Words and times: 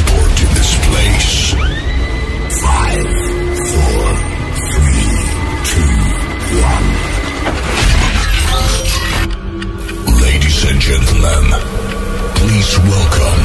to 0.00 0.46
this 0.54 0.72
place. 0.88 1.54
Five, 2.64 3.04
four, 3.68 4.02
three, 4.72 5.08
two, 5.68 5.92
one. 6.62 6.88
Ladies 10.22 10.64
and 10.70 10.80
gentlemen, 10.80 11.44
please 12.34 12.78
welcome. 12.78 13.44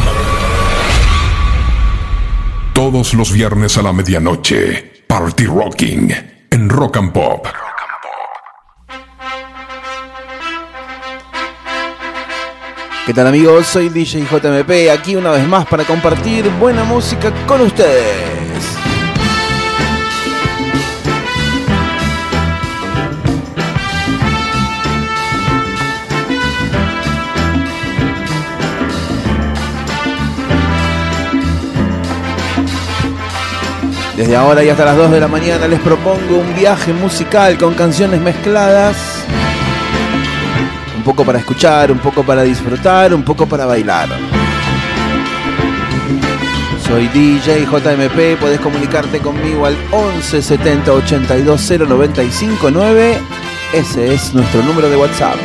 Todos 2.74 3.14
los 3.14 3.32
viernes 3.32 3.78
a 3.78 3.82
la 3.82 3.92
medianoche, 3.92 5.04
Party 5.08 5.46
Rocking 5.46 6.14
en 6.50 6.70
Rock 6.70 6.98
and 6.98 7.12
Pop. 7.12 7.67
¿Qué 13.08 13.14
tal 13.14 13.26
amigos? 13.26 13.68
Soy 13.68 13.88
DJ 13.88 14.26
JMP, 14.26 14.92
aquí 14.92 15.16
una 15.16 15.32
vez 15.32 15.48
más 15.48 15.66
para 15.66 15.86
compartir 15.86 16.50
buena 16.60 16.84
música 16.84 17.32
con 17.46 17.62
ustedes. 17.62 18.44
Desde 34.18 34.36
ahora 34.36 34.66
y 34.66 34.68
hasta 34.68 34.84
las 34.84 34.98
2 34.98 35.12
de 35.12 35.20
la 35.22 35.30
mañana 35.30 35.66
les 35.70 35.80
propongo 35.80 36.40
un 36.40 36.54
viaje 36.58 36.92
musical 36.92 37.58
con 37.58 37.74
canciones 37.74 38.20
mezcladas. 38.20 39.17
Poco 41.08 41.24
para 41.24 41.40
escuchar, 41.40 41.90
un 41.90 42.00
poco 42.00 42.22
para 42.22 42.44
disfrutar, 42.44 43.14
un 43.14 43.24
poco 43.24 43.48
para 43.48 43.66
bailar. 43.66 44.10
Soy 46.86 47.08
DJ 47.08 47.62
JMP, 47.62 48.38
puedes 48.38 48.60
comunicarte 48.60 49.20
conmigo 49.20 49.66
al 49.66 49.78
11 49.92 50.42
70 50.42 50.92
82 50.92 51.72
095 51.88 52.72
9. 52.72 53.20
Ese 53.72 54.14
es 54.16 54.34
nuestro 54.34 54.62
número 54.64 54.90
de 54.90 54.98
WhatsApp. 54.98 55.38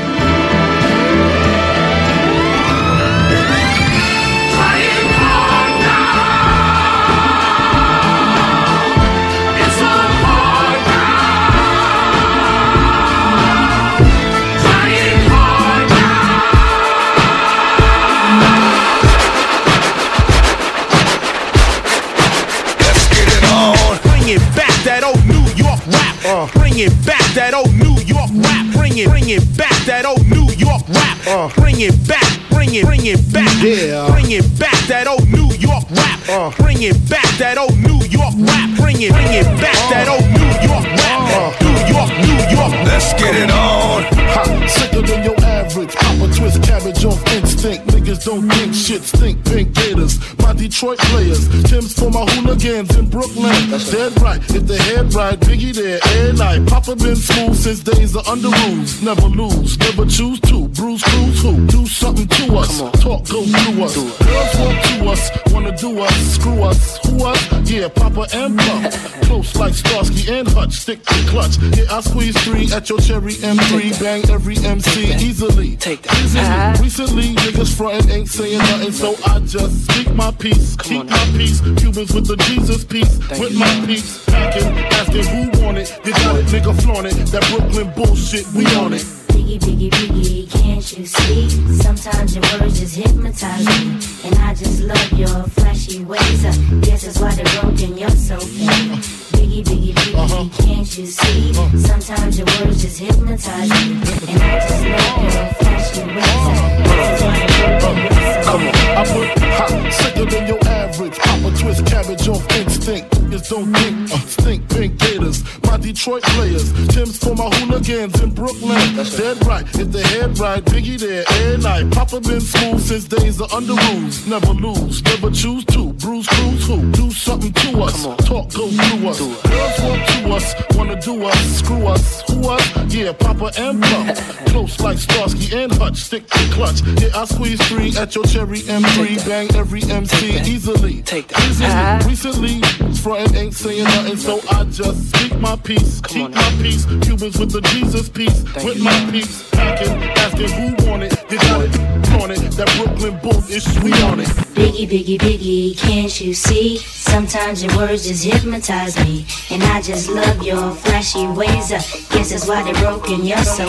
Bring 26.73 26.89
it 26.89 27.05
back, 27.05 27.21
that 27.37 27.53
old 27.53 27.69
New 27.77 28.01
York 28.09 28.33
rap. 28.33 28.65
Bring 28.73 28.97
it, 28.97 29.05
bring 29.05 29.29
it 29.29 29.45
back, 29.61 29.77
that 29.85 30.09
old 30.09 30.25
New 30.25 30.49
York 30.57 30.81
rap. 30.89 31.21
Uh. 31.29 31.53
Bring 31.61 31.85
it 31.85 31.93
back, 32.09 32.25
bring 32.49 32.73
it, 32.73 32.89
bring 32.89 33.05
it 33.05 33.21
back. 33.29 33.53
Yeah. 33.61 34.09
Bring 34.09 34.33
it 34.33 34.49
back, 34.57 34.73
that 34.89 35.05
old 35.05 35.29
New 35.29 35.53
York 35.61 35.85
rap. 35.93 36.17
Uh. 36.33 36.49
Bring 36.57 36.81
it 36.81 36.97
back, 37.13 37.29
that 37.37 37.61
old 37.61 37.77
New 37.77 38.01
York 38.09 38.33
rap. 38.41 38.73
Bring 38.81 39.05
it, 39.05 39.13
bring 39.13 39.37
it 39.37 39.45
back, 39.61 39.77
uh. 39.85 39.93
that 39.93 40.09
old 40.09 40.25
New 40.33 40.49
York 40.65 40.87
rap. 40.97 41.61
New 41.61 41.77
York, 41.93 42.09
New 42.25 42.41
York. 42.57 42.73
Let's 42.89 43.13
get 43.21 43.37
it 43.37 43.53
on. 43.53 44.09
Ha, 44.33 44.41
sicker 44.65 45.05
than 45.05 45.29
your 45.29 45.37
average. 45.45 45.93
Papa 45.93 46.25
twist 46.33 46.63
cabbage 46.65 47.05
off 47.05 47.21
instinct. 47.37 47.92
Niggas 48.03 48.25
don't 48.25 48.51
think 48.51 48.75
shit 48.75 49.03
stink. 49.03 49.45
Pink 49.45 49.75
Gators, 49.75 50.19
my 50.39 50.53
Detroit 50.53 50.99
players. 50.99 51.47
Tim's 51.71 51.95
for 51.95 52.11
my 52.11 52.25
hooligans 52.33 52.97
in 52.99 53.09
Brooklyn. 53.09 53.53
Dead 53.71 54.21
right, 54.21 54.41
if 54.51 54.67
the 54.67 54.77
head 54.77 55.15
right, 55.15 55.39
Biggie 55.39 55.73
there, 55.73 56.01
air 56.19 56.33
night. 56.33 56.67
Papa 56.67 56.97
been 56.97 57.15
smooth 57.15 57.55
since 57.55 57.79
days 57.81 58.17
of 58.17 58.25
Underoos. 58.25 59.05
Never 59.05 59.29
lose, 59.29 59.79
never 59.79 60.05
choose 60.07 60.41
to. 60.41 60.67
Bruise, 60.69 61.03
cruise, 61.05 61.43
who? 61.43 61.65
Do 61.69 61.87
something 61.87 62.27
to 62.27 62.57
us. 62.57 62.79
Talk, 63.01 63.29
go 63.29 63.45
through 63.45 63.85
us. 63.85 63.95
Girls 63.95 64.59
want 64.59 64.85
to 64.85 65.09
us, 65.09 65.53
wanna 65.53 65.77
do 65.77 66.01
us, 66.01 66.35
screw 66.35 66.63
us. 66.65 66.99
Who 67.07 67.25
us? 67.25 67.71
Yeah, 67.71 67.87
Papa 67.87 68.27
and 68.35 68.59
Pump. 68.59 68.93
Close 69.23 69.55
like 69.57 69.75
Starsky 69.75 70.29
and 70.33 70.49
Hutch, 70.49 70.73
stick 70.73 71.05
to 71.05 71.15
clutch. 71.29 71.57
Yeah, 71.77 71.85
I 71.91 72.01
squeeze 72.01 72.37
three 72.43 72.73
at 72.73 72.89
your 72.89 72.99
cherry 72.99 73.35
M3. 73.35 74.01
Bang 74.01 74.29
every 74.29 74.57
MC 74.59 75.15
easily. 75.15 75.77
Take 75.77 76.03
that. 76.03 76.19
Easily. 76.25 76.85
Recently, 76.85 77.35
niggas 77.37 77.77
frontin' 77.93 78.11
ain't 78.11 78.29
saying 78.29 78.59
nothing, 78.59 78.93
so 78.93 79.15
I 79.27 79.41
just 79.41 79.91
speak 79.91 80.15
my 80.15 80.31
peace. 80.33 80.77
Keep 80.77 81.07
my 81.07 81.33
peace. 81.37 81.61
Cubans 81.61 82.13
with 82.13 82.27
the 82.27 82.37
Jesus 82.49 82.85
piece. 82.85 83.19
With 83.39 83.55
my 83.59 83.87
peace. 83.87 84.25
Packing, 84.27 84.79
asking 84.79 85.25
who 85.25 85.65
want 85.65 85.79
it. 85.79 85.99
You 86.05 86.13
got 86.13 86.37
it, 86.37 86.47
nigga, 86.47 86.83
flaunt 86.83 87.07
it. 87.07 87.15
That 87.33 87.47
Brooklyn 87.51 87.93
bullshit, 87.95 88.47
we 88.53 88.65
on 88.77 88.95
it. 88.95 89.22
Biggie, 89.53 89.91
biggie, 89.91 89.91
biggie, 89.91 90.51
can't 90.51 90.97
you 90.97 91.05
see? 91.05 91.51
Sometimes 91.75 92.35
your 92.35 92.43
words 92.59 92.81
just 92.81 92.97
hypnotize 92.97 93.67
me. 93.67 94.01
And 94.25 94.35
I 94.37 94.55
just 94.55 94.81
love 94.81 95.13
your 95.13 95.43
flashy 95.45 96.03
ways. 96.05 96.47
I 96.47 96.57
guess 96.81 97.05
that's 97.05 97.21
why 97.21 97.35
they're 97.35 97.61
broken, 97.61 97.99
you're 97.99 98.09
so 98.09 98.41
fake. 98.41 99.03
Biggie, 99.37 99.63
biggie, 99.63 99.93
biggie, 99.93 100.15
uh-huh. 100.15 100.49
can't 100.65 100.97
you 100.97 101.05
see? 101.05 101.51
Uh-huh. 101.51 101.79
Sometimes 101.79 102.39
your 102.39 102.47
words 102.47 102.81
just 102.81 102.99
hypnotize 102.99 103.69
me. 103.69 103.93
And 104.33 104.43
I 104.43 104.59
just 104.59 104.85
love 104.89 105.23
your 105.23 105.47
flashy 105.61 106.01
ways. 106.01 106.25
Uh-huh. 106.25 106.65
I 106.65 106.83
guess 106.83 107.21
that's 107.21 107.23
why 107.23 107.47
they're 107.47 107.81
broken, 107.81 108.03
you're 108.03 108.41
so 108.41 108.43
Come 108.53 108.63
on. 108.63 108.75
I 108.75 109.05
put 109.05 109.39
hot, 109.53 109.93
sicker 109.93 110.25
than 110.25 110.47
your 110.47 110.65
average. 110.67 111.19
Papa 111.19 111.57
twist 111.59 111.87
cabbage 111.87 112.29
off 112.29 112.51
instinct. 112.57 113.11
Niggas 113.33 113.49
don't 113.49 113.73
think, 113.73 114.13
uh, 114.13 114.19
stink 114.27 114.69
pink 114.69 114.99
gators. 114.99 115.43
My 115.65 115.79
Detroit 115.79 116.23
players, 116.23 116.73
Tim's 116.89 117.19
for 117.19 117.35
my 117.35 117.49
hooligans 117.57 118.21
in 118.21 118.35
Brooklyn. 118.35 118.77
Dead 118.95 119.41
right, 119.47 119.65
if 119.79 119.93
the 119.93 120.03
head 120.03 120.39
right, 120.39 120.65
Biggie 120.65 120.99
there, 120.99 121.25
air 121.43 121.59
night. 121.59 121.91
Papa 121.93 122.21
been 122.21 122.41
smooth 122.41 122.81
since 122.81 123.05
days 123.05 123.41
of 123.41 123.51
Underoos. 123.51 124.27
Never 124.27 124.53
lose, 124.53 125.03
never 125.05 125.31
choose 125.31 125.65
to. 125.67 125.93
Bruise, 125.95 126.27
cruise, 126.27 126.67
who? 126.67 126.93
Do 126.93 127.11
something 127.11 127.53
to 127.53 127.83
us. 127.83 128.03
Talk, 128.27 128.53
go 128.53 128.69
through 128.69 129.09
us. 129.09 129.19
Girls 129.21 129.81
want 129.81 130.09
to 130.09 130.33
us, 130.33 130.55
wanna 130.77 131.01
do 131.01 131.25
us, 131.25 131.59
screw 131.59 131.87
us. 131.87 132.23
Who 132.31 132.49
us? 132.49 132.95
Yeah, 132.95 133.13
Papa 133.13 133.53
and 133.59 133.83
Pump. 133.83 134.17
Close 134.47 134.81
like 134.81 134.99
Starsky 134.99 135.57
and 135.57 135.73
Hutch, 135.73 135.97
stick 135.97 136.27
to 136.29 136.39
clutch. 136.53 136.83
Yeah, 137.01 137.09
I 137.15 137.25
squeeze 137.25 137.61
three 137.69 137.97
at 137.97 138.15
your 138.15 138.25
cherry 138.25 138.61
M3. 138.61 139.27
Bang 139.27 139.55
every 139.57 139.83
MC 139.83 140.39
easily. 140.43 141.03
Take 141.03 141.29
that. 141.29 141.41
Easily. 141.49 142.11
Recently, 142.11 142.95
frontin' 142.97 143.37
ain't 143.37 143.55
saying 143.55 143.85
nothing, 143.85 144.17
so 144.17 144.41
I 144.51 144.65
just 144.65 145.15
speak 145.15 145.39
my 145.41 145.57
peace. 145.57 146.01
Keep 146.03 146.31
my 146.31 146.51
peace. 146.61 146.85
Cubans 147.03 147.39
with 147.39 147.53
the 147.53 147.61
Jesus 147.73 148.09
piece. 148.09 148.43
with 148.65 148.81
my 148.81 149.11
peace. 149.11 149.22
Packing, 149.53 150.03
asking 150.19 150.51
who 150.51 150.91
want 150.91 151.03
it. 151.05 151.13
You 151.31 151.39
got 151.39 151.63
it, 151.63 152.23
on 152.23 152.31
it. 152.31 152.41
That 152.57 152.69
Brooklyn 152.77 153.19
bull 153.23 153.43
is 153.49 153.65
sweet 153.65 154.03
on 154.05 154.21
it. 154.21 154.29
Biggie, 154.55 154.89
biggie, 154.89 155.19
biggie, 155.19 155.77
can't 155.79 156.21
you 156.21 156.35
see? 156.35 156.79
Sometimes 156.79 157.63
your 157.63 157.77
words 157.77 158.07
just 158.07 158.25
hypnotize 158.25 158.97
me. 159.05 159.27
And 159.51 159.63
I 159.65 159.81
just 159.83 160.09
love 160.09 160.43
your 160.43 160.75
flashy 160.75 161.27
ways. 161.27 161.73
I 161.73 161.81
guess 162.15 162.31
that's 162.31 162.49
why 162.49 162.63
they're 162.63 162.75
broken, 162.75 163.25
you're 163.25 163.39
so 163.39 163.67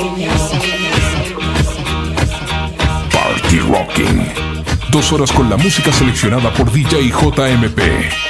Party 3.12 3.60
Rocking. 3.60 4.54
Dos 4.92 5.12
horas 5.12 5.32
con 5.32 5.50
la 5.50 5.58
música 5.58 5.92
seleccionada 5.92 6.54
por 6.54 6.72
DJ 6.72 7.10
JMP. 7.10 8.23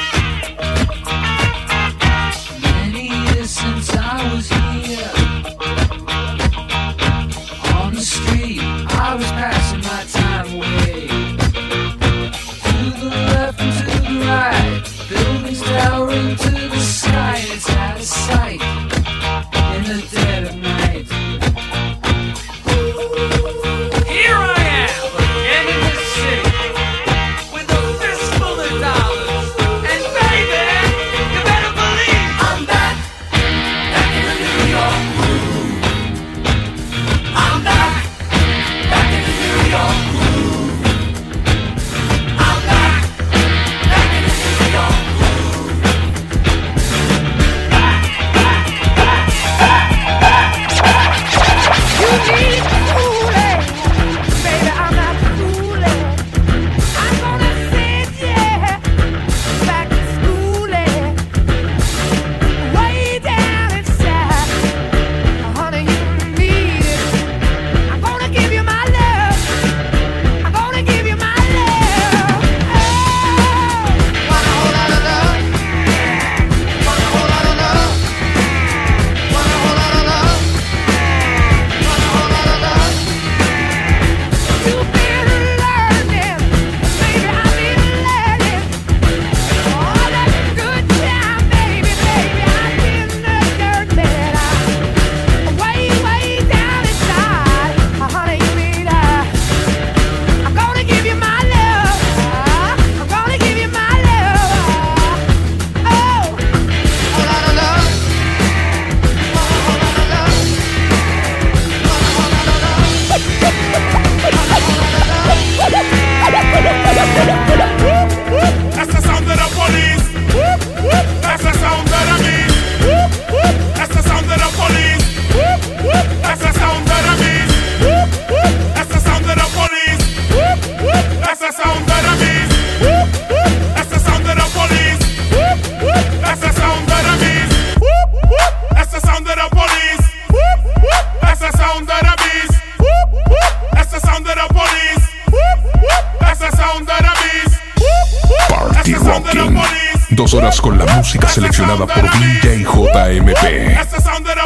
Seleccionada 151.33 151.87
por 151.87 152.03
DJ 152.11 152.63
JMP. 152.63 153.33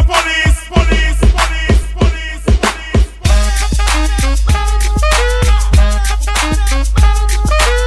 Police, 0.08 0.68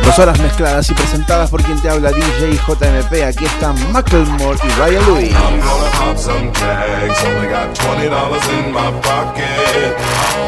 Dos 0.04 0.18
horas 0.18 0.38
mezcladas 0.40 0.90
y 0.90 0.94
presentadas 0.94 1.48
por 1.48 1.62
quien 1.62 1.80
te 1.80 1.88
habla 1.88 2.10
DJ 2.10 2.58
JMP. 2.66 3.24
Aquí 3.26 3.46
están 3.46 3.74
Macklemore 3.92 4.58
y 4.64 4.68
Ryan 4.78 5.06
Lewis. 5.06 5.32
I'm 5.32 5.60
gonna 5.60 5.90
pop 5.98 6.18
some 6.18 6.52
tags. 6.52 7.24
Only 7.24 7.48
got 7.48 7.74
twenty 7.74 8.08
dollars 8.08 8.42
in 8.50 8.70
my 8.72 8.90
pocket. 9.00 9.96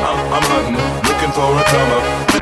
I'm, 0.05 0.33
I'm 0.35 0.43
hunting, 0.43 0.77
looking 1.09 1.33
for 1.33 1.59
a 1.59 1.65
come 1.65 2.37
up. 2.37 2.42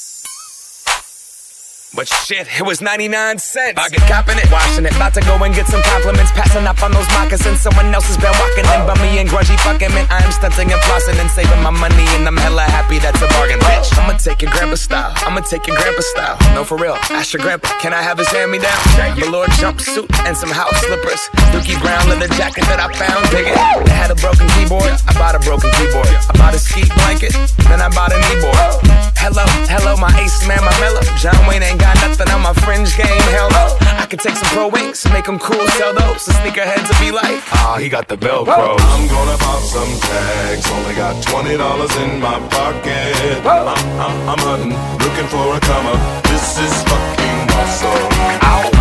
But 1.91 2.07
shit, 2.07 2.47
it 2.47 2.63
was 2.63 2.79
99 2.79 3.11
cents. 3.37 3.75
I 3.75 3.89
get 3.91 3.99
copping 4.07 4.39
it, 4.39 4.47
washing 4.47 4.87
it. 4.87 4.95
About 4.95 5.13
to 5.19 5.21
go 5.27 5.35
and 5.43 5.51
get 5.51 5.67
some 5.67 5.83
compliments. 5.83 6.31
Passing 6.31 6.63
up 6.63 6.79
on 6.79 6.95
those 6.95 7.07
moccasins. 7.11 7.59
Someone 7.59 7.91
else 7.91 8.07
has 8.07 8.15
been 8.15 8.31
walking 8.39 8.63
in. 8.63 8.79
Bummy 8.87 9.19
and 9.19 9.27
grungy 9.27 9.59
fucking 9.59 9.91
man. 9.91 10.07
I 10.07 10.23
am 10.23 10.31
stunting 10.31 10.71
and 10.71 10.79
flossing 10.87 11.19
and 11.19 11.27
saving 11.27 11.59
my 11.59 11.69
money. 11.69 12.07
And 12.15 12.23
I'm 12.23 12.39
hella 12.39 12.63
happy 12.63 12.95
that's 13.03 13.19
a 13.19 13.27
bargain, 13.35 13.59
bitch. 13.59 13.91
I'ma 13.99 14.15
take 14.15 14.39
your 14.39 14.55
grandpa 14.55 14.79
style. 14.79 15.11
I'ma 15.27 15.43
take 15.43 15.67
your 15.67 15.75
grandpa 15.75 15.99
style. 16.15 16.37
No, 16.55 16.63
for 16.63 16.79
real. 16.79 16.95
Ask 17.11 17.35
your 17.35 17.43
grandpa, 17.43 17.67
can 17.83 17.91
I 17.91 18.01
have 18.01 18.17
his 18.17 18.31
hand 18.31 18.55
me 18.55 18.63
down? 18.63 18.79
Velour 19.19 19.51
jumpsuit 19.59 20.07
and 20.23 20.37
some 20.37 20.49
house 20.49 20.71
slippers. 20.87 21.19
Dookie 21.51 21.75
brown 21.83 22.07
leather 22.07 22.31
jacket 22.39 22.63
that 22.71 22.79
I 22.79 22.87
found. 22.95 23.27
Dig 23.35 23.51
it. 23.51 23.59
It 23.83 23.91
had 23.91 24.11
a 24.11 24.15
broken 24.15 24.47
keyboard. 24.55 24.95
I 25.11 25.13
bought 25.19 25.35
a 25.35 25.43
broken 25.43 25.67
keyboard. 25.75 26.07
I 26.07 26.31
bought 26.39 26.55
a 26.55 26.59
ski 26.59 26.87
blanket. 27.03 27.35
Then 27.67 27.83
I 27.83 27.91
bought 27.91 28.15
a 28.15 28.19
kneeboard. 28.31 29.11
Hello, 29.19 29.45
hello, 29.69 29.93
my 29.97 30.09
ace 30.17 30.47
man, 30.47 30.63
my 30.63 30.73
mellow. 30.79 31.03
John 31.19 31.37
Wayne 31.45 31.61
ain't 31.61 31.80
got 31.81 31.95
nothing 32.05 32.29
on 32.29 32.41
my 32.41 32.53
fringe 32.63 32.95
game. 32.95 33.21
Hell 33.33 33.49
no. 33.49 33.65
I 33.97 34.05
can 34.05 34.19
take 34.19 34.35
some 34.35 34.49
pro 34.53 34.67
wings, 34.69 35.01
make 35.09 35.25
them 35.25 35.39
cool, 35.39 35.65
sell 35.79 35.93
those. 35.93 36.25
The 36.25 36.33
sneakerheads 36.39 36.87
will 36.87 37.01
be 37.01 37.11
like, 37.11 37.41
ah, 37.57 37.77
he 37.81 37.89
got 37.89 38.07
the 38.07 38.17
Velcro. 38.17 38.77
I'm 38.77 39.05
gonna 39.09 39.37
pop 39.37 39.61
some 39.65 39.91
tags. 40.09 40.65
Only 40.69 40.95
got 40.95 41.15
twenty 41.23 41.57
dollars 41.57 41.93
in 41.97 42.21
my 42.21 42.37
pocket. 42.53 43.41
I'm, 43.45 43.67
I'm, 44.05 44.15
I'm 44.29 44.41
hunting, 44.47 44.75
looking 45.03 45.27
for 45.33 45.45
a 45.57 45.59
come 45.59 45.85
up. 45.93 46.01
This 46.29 46.59
is 46.65 46.73
fucking 46.85 47.39
awesome. 47.59 48.05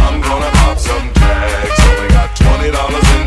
I'm 0.04 0.21
gonna 0.21 0.50
pop 0.61 0.78
some 0.78 1.07
tags. 1.14 1.78
Only 1.90 2.09
got 2.12 2.30
twenty 2.37 2.71
dollars 2.71 3.09
in 3.16 3.19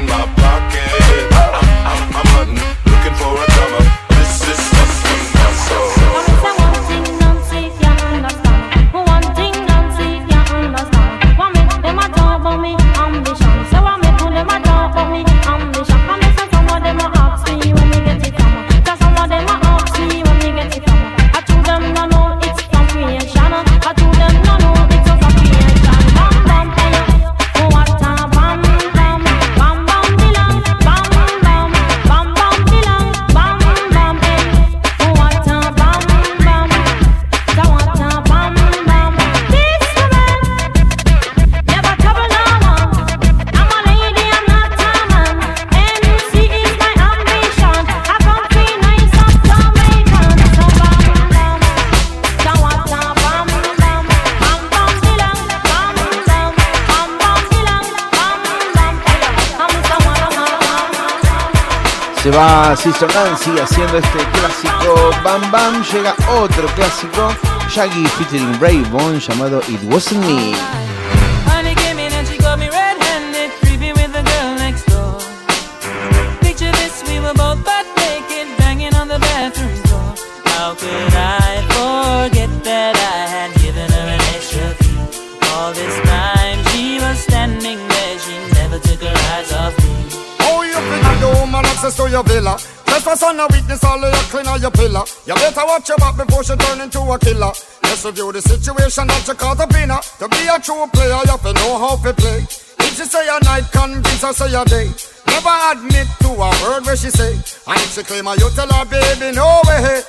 Se 62.24 62.32
va 62.32 62.74
Sister 62.74 63.14
Nancy 63.14 63.52
haciendo 63.60 63.98
este 63.98 64.18
clásico 64.32 65.12
Bam 65.26 65.52
Bam. 65.52 65.84
Llega 65.84 66.16
otro 66.40 66.68
clásico, 66.68 67.36
Shaggy 67.70 68.08
featuring 68.18 68.62
Raybon 68.62 69.20
llamado 69.20 69.60
It 69.68 69.82
Wasn't 69.84 70.26
Me. 70.26 70.93
Villa? 92.34 92.58
Trespass 92.86 93.24
on 93.24 93.40
a 93.40 93.48
weakness, 93.54 93.84
all 93.84 94.04
of 94.04 94.10
your 94.10 94.26
clean 94.34 94.48
on 94.48 94.60
your 94.62 94.72
pillar. 94.72 95.06
You 95.26 95.36
better 95.36 95.66
watch 95.66 95.90
your 95.90 95.98
back 95.98 96.18
before 96.18 96.44
she 96.44 96.56
turn 96.56 96.82
into 96.82 97.00
a 97.02 97.18
killer. 97.20 97.54
Let's 97.84 98.06
review 98.06 98.32
the 98.32 98.42
situation 98.42 99.08
that 99.08 99.28
you 99.28 99.36
caught 99.36 99.60
up 99.60 99.74
in 99.76 99.90
her. 99.90 100.02
To 100.20 100.26
be 100.30 100.42
a 100.50 100.58
true 100.60 100.86
player, 100.94 101.22
you 101.26 101.34
have 101.34 101.42
to 101.46 101.54
know 101.54 101.78
how 101.78 101.96
to 102.02 102.14
play. 102.14 102.42
If 102.86 102.98
she 102.98 103.06
say 103.06 103.26
a 103.30 103.38
night, 103.46 103.70
convince 103.72 104.22
her 104.22 104.34
say 104.34 104.54
a 104.54 104.66
day. 104.66 104.90
Never 105.28 105.56
admit 105.72 106.08
to 106.26 106.30
a 106.34 106.50
word 106.62 106.86
where 106.86 106.98
she 106.98 107.10
say. 107.10 107.34
And 107.34 107.78
if 107.86 107.94
she 107.94 108.04
claim 108.04 108.26
her, 108.26 108.36
you 108.36 108.50
tell 108.58 108.70
her, 108.70 108.86
baby, 108.86 109.36
no 109.36 109.62
way. 109.68 110.02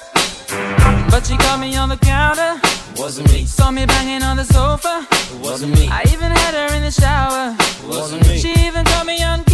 But 1.11 1.27
she 1.27 1.37
caught 1.37 1.61
me 1.61 1.77
on 1.77 1.89
the 1.89 1.97
counter. 1.97 2.61
Wasn't 2.97 3.31
me. 3.33 3.45
Saw 3.45 3.71
me 3.71 3.87
banging 3.87 4.23
on 4.23 4.37
the 4.37 4.45
sofa. 4.45 5.07
Wasn't 5.43 5.73
me. 5.75 5.89
I 5.89 6.03
even 6.13 6.31
had 6.31 6.55
her 6.55 6.77
in 6.77 6.83
the 6.83 6.91
shower. 6.91 7.57
Wasn't 7.89 8.23
me. 8.29 8.39
She 8.39 8.53
even 8.67 8.85
caught 8.85 9.07
me 9.07 9.23
on 9.23 9.45
camera. 9.45 9.45
Wasn't 9.45 9.51
me. 9.51 9.54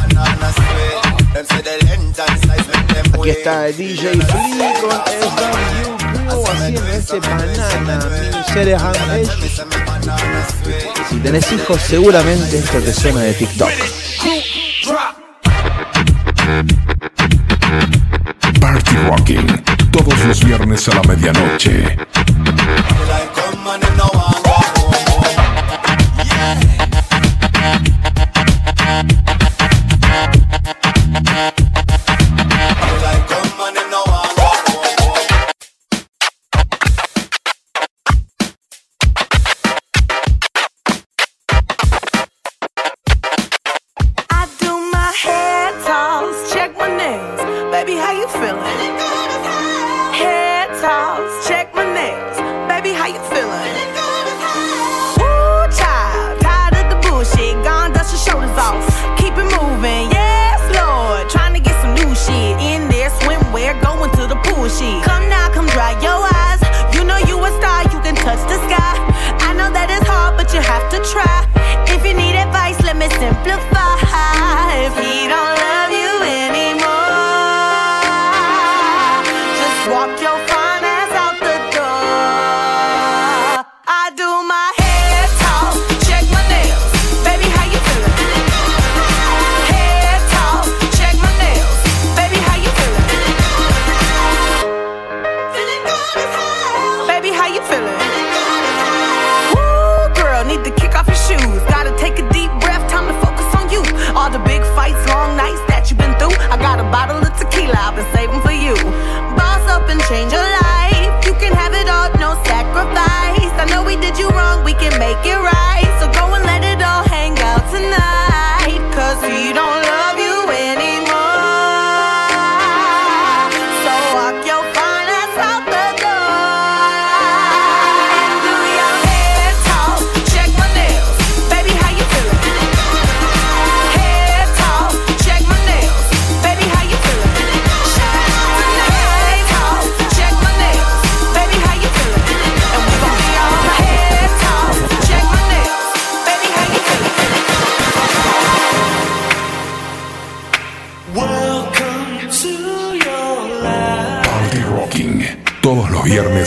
Aquí 3.21 3.29
está 3.29 3.67
el 3.67 3.77
DJ 3.77 4.19
Flea 4.19 4.73
con 4.81 4.89
SWO 4.89 6.51
haciendo 6.51 6.87
este 6.87 7.19
banana 7.19 7.99
Si 11.07 11.17
tenés 11.17 11.51
hijos, 11.51 11.79
seguramente 11.81 12.57
esto 12.57 12.79
te 12.79 12.91
suena 12.91 13.19
de 13.19 13.33
TikTok. 13.35 13.69
Party 18.59 18.97
Rocking, 19.07 19.63
todos 19.91 20.19
los 20.25 20.43
viernes 20.43 20.89
a 20.89 20.95
la 20.95 21.01
medianoche. 21.03 21.97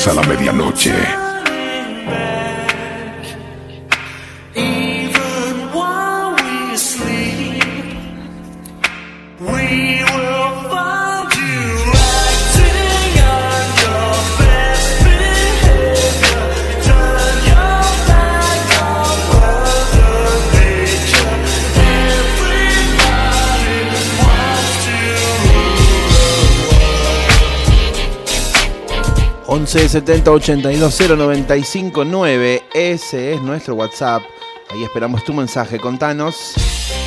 a 0.07 0.13
la 0.13 0.23
medida. 0.23 0.44
11 29.75 29.88
70 29.88 30.31
82 30.31 30.95
0 30.95 31.16
95 31.16 32.04
9. 32.04 32.62
Ese 32.73 33.35
es 33.35 33.43
nuestro 33.43 33.75
WhatsApp. 33.75 34.23
Ahí 34.71 34.85
esperamos 34.85 35.25
tu 35.25 35.35
mensaje. 35.35 35.81
Contanos 35.81 36.52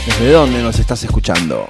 desde 0.06 0.32
dónde 0.34 0.62
nos 0.62 0.78
estás 0.78 1.02
escuchando. 1.02 1.66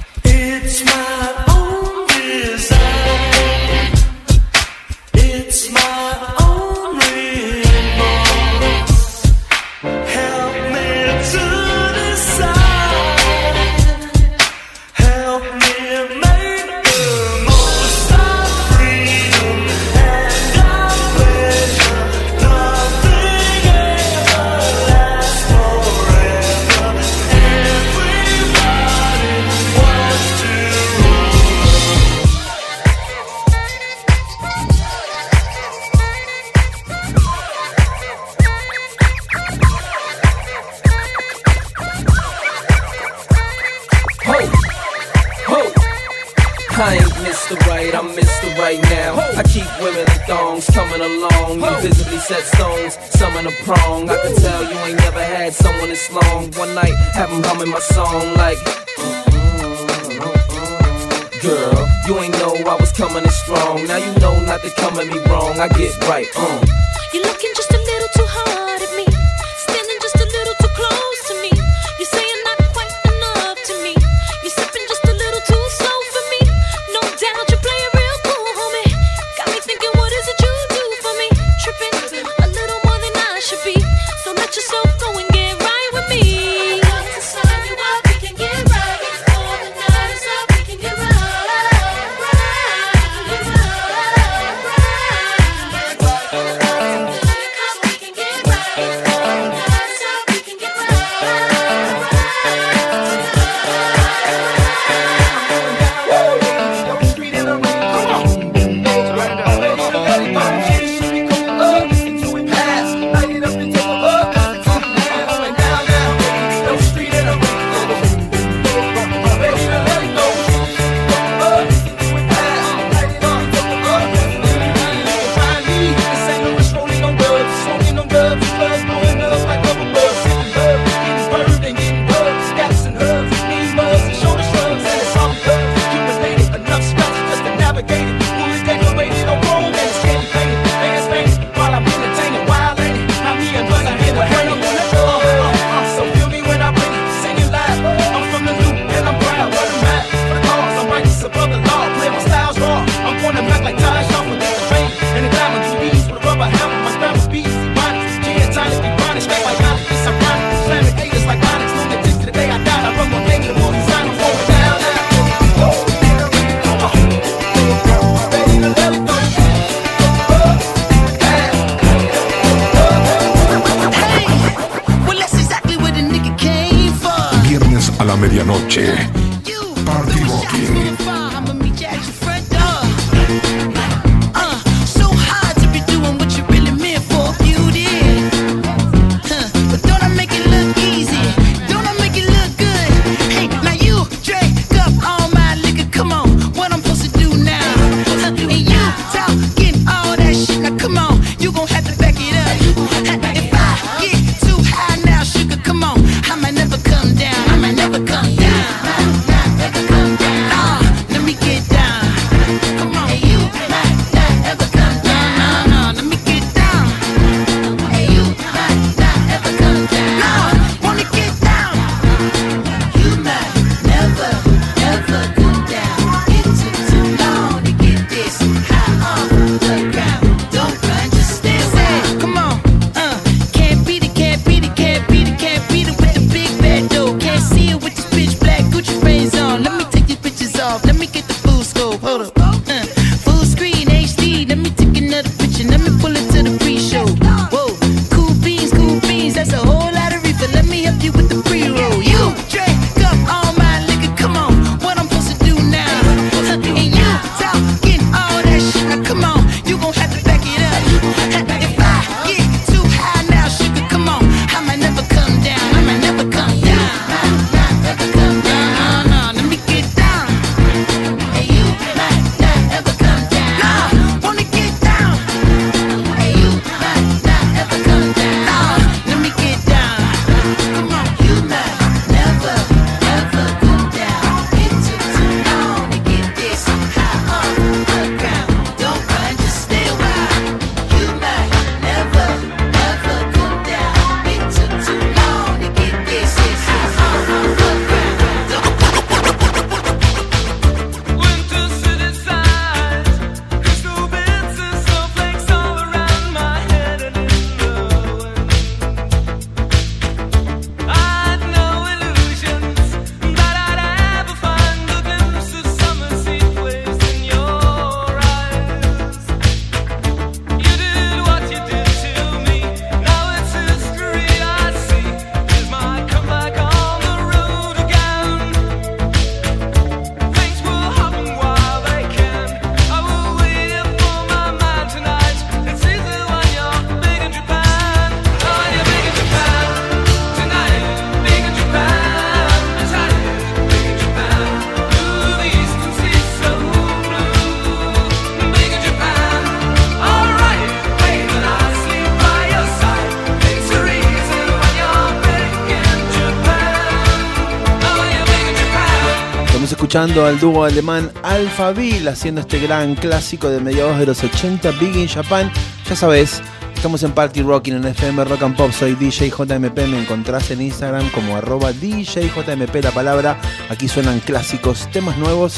escuchando 359.98 360.28
al 360.28 360.40
dúo 360.40 360.64
alemán 360.64 361.12
Alphaville 361.24 362.08
haciendo 362.08 362.42
este 362.42 362.60
gran 362.60 362.94
clásico 362.94 363.50
de 363.50 363.60
mediados 363.60 363.98
de 363.98 364.06
los 364.06 364.24
80, 364.24 364.70
Big 364.74 364.96
in 364.96 365.08
Japan. 365.08 365.52
Ya 365.90 365.96
sabes, 365.96 366.40
estamos 366.76 367.02
en 367.02 367.14
Party 367.14 367.42
Rocking 367.42 367.78
en 367.78 367.86
FM 367.86 368.24
Rock 368.26 368.44
and 368.44 368.56
Pop. 368.56 368.72
Soy 368.72 368.94
DJ 368.94 369.32
JMP, 369.32 369.76
me 369.88 370.00
encontrás 370.00 370.52
en 370.52 370.62
Instagram 370.62 371.10
como 371.10 371.36
arroba 371.36 371.74
DJJMP 371.74 372.76
la 372.84 372.92
palabra. 372.92 373.42
Aquí 373.70 373.88
suenan 373.88 374.20
clásicos, 374.20 374.88
temas 374.92 375.18
nuevos, 375.18 375.56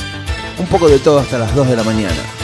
un 0.58 0.68
poco 0.68 0.88
de 0.88 1.00
todo 1.00 1.20
hasta 1.20 1.38
las 1.38 1.54
2 1.54 1.68
de 1.68 1.76
la 1.76 1.84
mañana. 1.84 2.39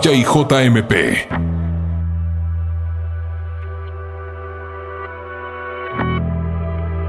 DJ 0.00 0.24
JMP. 0.24 1.28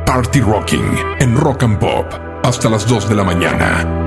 Party 0.05 0.41
Rocking 0.41 0.97
en 1.21 1.37
Rock 1.37 1.63
and 1.63 1.79
Pop 1.79 2.05
hasta 2.43 2.69
las 2.69 2.85
2 2.85 3.07
de 3.07 3.15
la 3.15 3.23
mañana. 3.23 4.00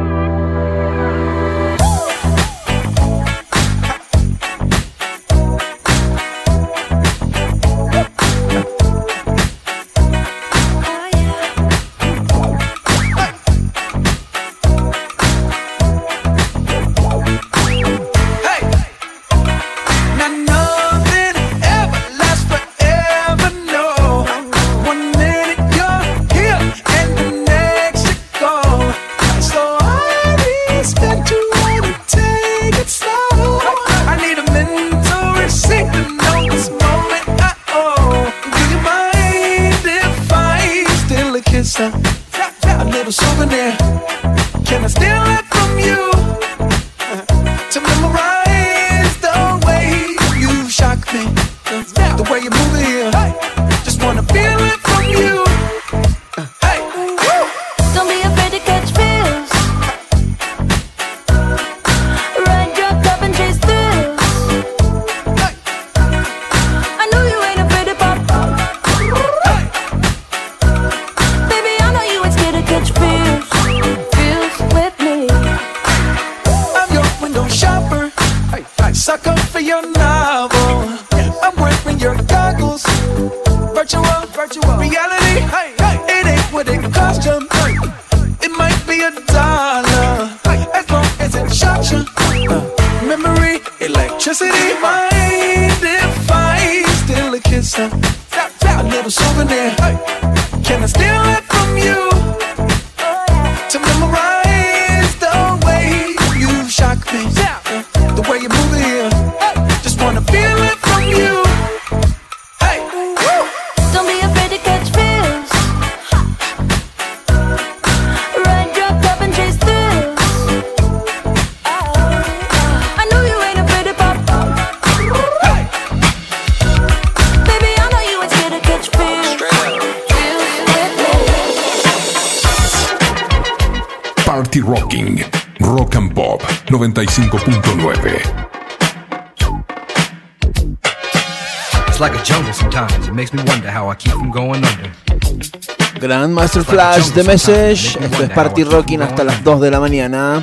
es 146.60 146.66
flash 146.66 147.08
de 147.12 147.22
Message. 147.24 147.98
Esto 148.00 148.22
es 148.22 148.30
Party 148.30 148.64
Rocking 148.64 149.02
hasta 149.02 149.24
las 149.24 149.42
2 149.42 149.60
de 149.60 149.70
la 149.70 149.80
mañana. 149.80 150.42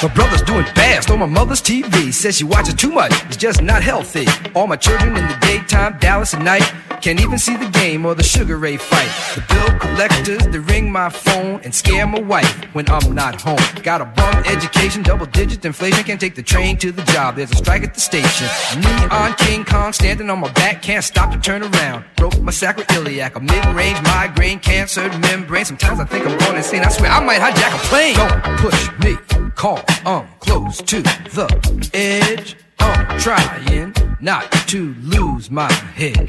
My 0.00 0.08
brother's 0.14 0.42
doing 0.42 0.64
fast 0.76 1.10
on 1.10 1.18
my 1.18 1.26
mother's 1.26 1.60
TV. 1.60 2.12
Says 2.12 2.36
she 2.36 2.44
watches 2.44 2.74
too 2.74 2.92
much, 2.92 3.12
it's 3.26 3.36
just 3.36 3.62
not 3.62 3.82
healthy. 3.82 4.26
All 4.54 4.66
my 4.68 4.76
children 4.76 5.16
in 5.16 5.26
the 5.26 5.36
daytime, 5.40 5.98
Dallas 5.98 6.34
at 6.34 6.42
night. 6.42 6.62
Can't 7.00 7.20
even 7.20 7.38
see 7.38 7.56
the 7.56 7.67
game 7.78 8.04
or 8.04 8.14
the 8.14 8.22
Sugar 8.22 8.56
Ray 8.56 8.76
fight. 8.76 9.10
The 9.34 9.42
bill 9.48 9.78
collectors, 9.78 10.46
they 10.48 10.58
ring 10.58 10.90
my 10.90 11.08
phone 11.08 11.60
and 11.64 11.74
scare 11.74 12.06
my 12.06 12.20
wife 12.20 12.52
when 12.74 12.88
I'm 12.88 13.14
not 13.14 13.40
home. 13.40 13.58
Got 13.82 14.00
a 14.00 14.04
bum 14.04 14.44
education, 14.46 15.02
double 15.02 15.26
digit 15.26 15.64
inflation, 15.64 16.02
can't 16.04 16.20
take 16.20 16.34
the 16.34 16.42
train 16.42 16.76
to 16.78 16.92
the 16.92 17.02
job. 17.14 17.36
There's 17.36 17.52
a 17.52 17.56
strike 17.56 17.82
at 17.84 17.94
the 17.94 18.00
station. 18.00 18.48
Me 18.80 18.92
on 19.10 19.34
King 19.34 19.64
Kong, 19.64 19.92
standing 19.92 20.28
on 20.30 20.40
my 20.40 20.52
back, 20.52 20.82
can't 20.82 21.04
stop 21.04 21.32
to 21.32 21.38
turn 21.38 21.62
around. 21.62 22.04
Broke 22.16 22.40
my 22.40 22.52
sacroiliac, 22.52 23.36
a 23.36 23.40
mid-range 23.40 24.00
migraine, 24.02 24.58
cancered 24.58 25.12
membrane. 25.20 25.64
Sometimes 25.64 26.00
I 26.00 26.04
think 26.04 26.26
I'm 26.26 26.36
going 26.38 26.56
insane. 26.56 26.82
I 26.82 26.88
swear 26.88 27.10
I 27.10 27.24
might 27.24 27.40
hijack 27.40 27.74
a 27.74 27.82
plane. 27.88 28.16
Don't 28.16 28.58
push 28.58 28.90
me, 29.04 29.50
call, 29.54 29.82
I'm 30.04 30.26
close 30.40 30.78
to 30.82 31.02
the 31.02 31.90
edge. 31.94 32.56
I'm 32.80 33.18
trying 33.18 33.94
not 34.20 34.50
to 34.68 34.94
lose 35.02 35.50
my 35.50 35.70
head. 35.72 36.28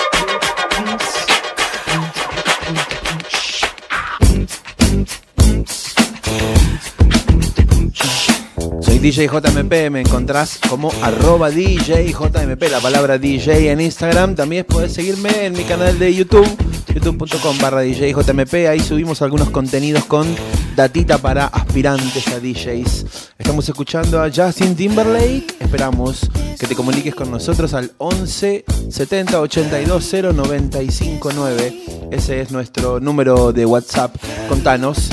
DJJMP 9.01 9.89
me 9.89 10.01
encontrás 10.01 10.59
como 10.69 10.91
arroba 11.01 11.49
DJJMP, 11.49 12.61
la 12.69 12.79
palabra 12.79 13.17
DJ 13.17 13.71
en 13.71 13.81
Instagram. 13.81 14.35
También 14.35 14.63
podés 14.63 14.93
seguirme 14.93 15.47
en 15.47 15.53
mi 15.53 15.63
canal 15.63 15.97
de 15.97 16.13
YouTube, 16.13 16.47
youtube.com 16.93 17.57
barra 17.59 17.81
DJJMP. 17.81 18.67
Ahí 18.69 18.79
subimos 18.79 19.23
algunos 19.23 19.49
contenidos 19.49 20.05
con 20.05 20.27
datita 20.75 21.17
para 21.17 21.47
aspirantes 21.47 22.27
a 22.27 22.39
DJs. 22.39 23.31
Estamos 23.39 23.67
escuchando 23.67 24.21
a 24.21 24.29
Justin 24.29 24.75
Timberlake. 24.75 25.55
Esperamos 25.59 26.29
que 26.59 26.67
te 26.67 26.75
comuniques 26.75 27.15
con 27.15 27.31
nosotros 27.31 27.73
al 27.73 27.91
11 27.97 28.65
70 28.87 29.41
82 29.41 30.07
0 30.11 30.33
959. 30.33 31.83
Ese 32.11 32.41
es 32.41 32.51
nuestro 32.51 32.99
número 32.99 33.51
de 33.51 33.65
WhatsApp. 33.65 34.15
Contanos 34.47 35.09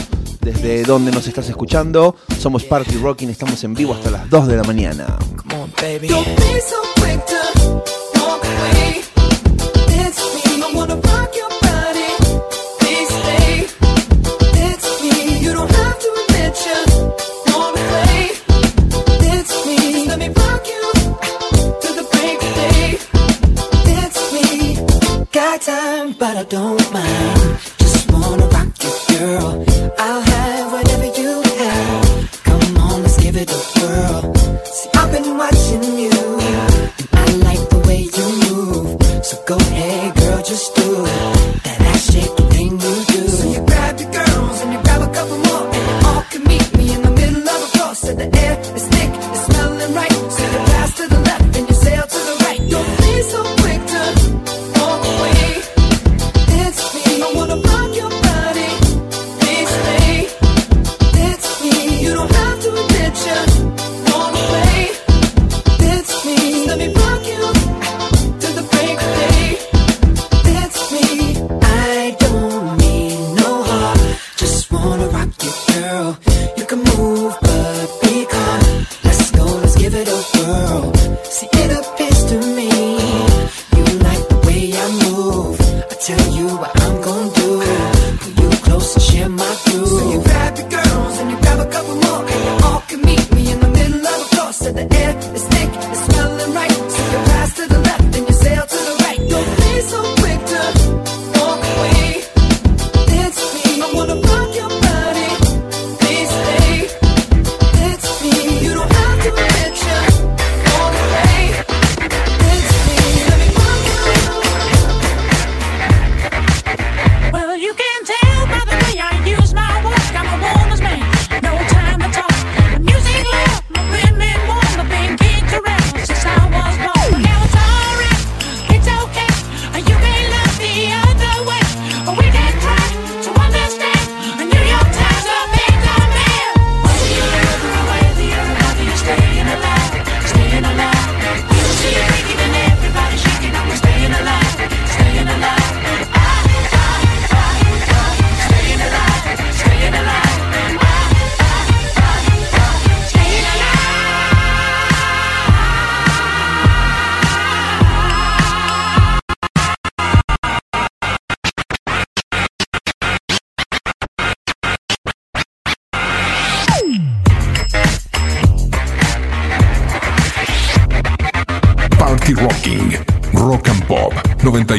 desde 0.52 0.82
donde 0.82 1.10
nos 1.10 1.26
estás 1.26 1.48
escuchando. 1.48 2.16
Somos 2.38 2.64
Party 2.64 2.96
Rocking, 2.96 3.28
estamos 3.28 3.62
en 3.64 3.74
vivo 3.74 3.92
hasta 3.92 4.10
las 4.10 4.30
2 4.30 4.46
de 4.46 4.56
la 4.56 4.62
mañana. 4.62 5.18
Time, 25.60 26.12
but 26.12 26.36
I 26.36 26.44
don't 26.44 26.92
mind. 26.92 27.77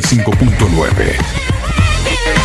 95.9. 0.02 2.38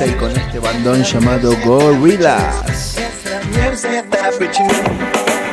artista 0.00 0.06
y 0.06 0.12
con 0.18 0.30
este 0.30 0.58
bandón 0.58 1.02
llamado 1.02 1.56
Gorillaz. 1.64 2.96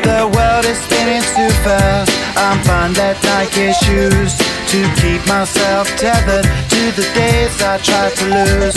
The 0.03 0.23
world 0.23 0.65
is 0.65 0.77
spinning 0.77 1.21
too 1.35 1.49
fast. 1.63 2.11
I'm 2.37 2.59
fine 2.63 2.93
that 2.93 3.17
Nike 3.23 3.73
shoes 3.83 4.37
to 4.71 4.79
keep 5.01 5.19
myself 5.27 5.89
tethered 5.97 6.45
to 6.45 6.91
the 6.95 7.03
days 7.13 7.61
I 7.61 7.77
tried 7.79 8.15
to 8.15 8.25
lose. 8.25 8.75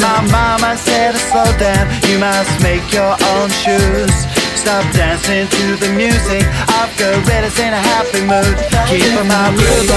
My 0.00 0.20
mama 0.32 0.76
said 0.76 1.14
slow 1.14 1.46
down, 1.58 1.86
you 2.10 2.18
must 2.18 2.60
make 2.62 2.92
your 2.92 3.14
own 3.36 3.50
shoes. 3.50 4.26
Stop 4.56 4.84
dancing 4.94 5.46
to 5.46 5.76
the 5.76 5.92
music. 5.94 6.42
I've 6.68 6.90
got 6.98 7.14
riddles 7.28 7.58
in 7.60 7.72
a 7.72 7.78
happy 7.78 8.22
mood. 8.26 8.58
Keep 8.88 9.14
my 9.28 9.52
groove 9.54 9.90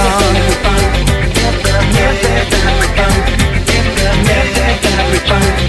on. 3.33 3.36
Every 4.99 5.19
time 5.27 5.67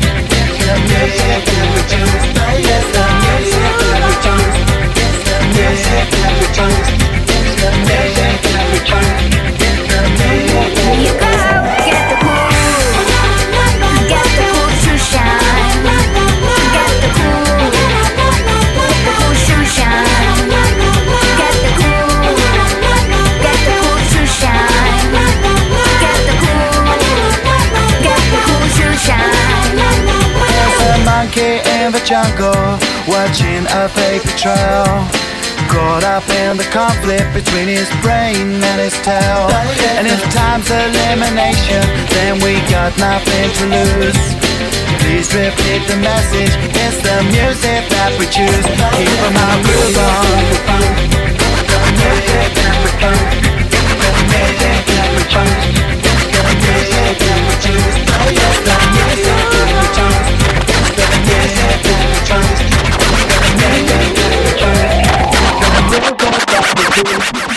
younger, 32.18 32.58
watching 33.06 33.62
a 33.70 33.86
fake 33.94 34.22
betrayal. 34.26 34.90
Caught 35.70 36.02
up 36.02 36.26
in 36.42 36.56
the 36.56 36.66
conflict 36.74 37.28
between 37.34 37.68
his 37.68 37.90
brain 38.02 38.58
and 38.58 38.78
his 38.80 38.96
tail. 39.06 39.46
And 39.98 40.06
if 40.08 40.18
time's 40.32 40.70
elimination, 40.70 41.84
then 42.14 42.40
we 42.42 42.58
got 42.72 42.90
nothing 42.98 43.48
to 43.58 43.64
lose. 43.76 44.22
Please 45.02 45.28
repeat 45.30 45.82
the 45.86 45.98
message, 46.02 46.54
it's 46.82 46.98
the 47.06 47.18
music 47.30 47.82
that 47.94 48.12
we 48.18 48.26
choose. 48.26 48.66
Keep 48.96 49.22
our 49.44 49.56
groove 49.62 49.98
on. 50.08 50.42
The 51.70 51.78
music 52.02 52.48
that 52.58 52.76
we 52.82 52.90
find. 52.98 53.28
The. 53.62 54.10
The 56.34 56.52
music 56.66 57.14
that 57.22 57.40
we 57.46 57.54
choose. 57.64 57.94
Oh 58.10 58.30
yes, 58.40 58.56
the 58.66 58.76
music 58.96 59.40
that 59.52 59.70
we 59.76 59.86
choose. 59.96 60.47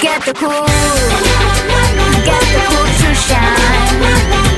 Get 0.01 0.25
the 0.25 0.33
cool, 0.33 0.65
get 2.25 2.41
the 2.53 2.61
cool 2.69 2.87
to 3.01 3.15
shine. 3.15 4.50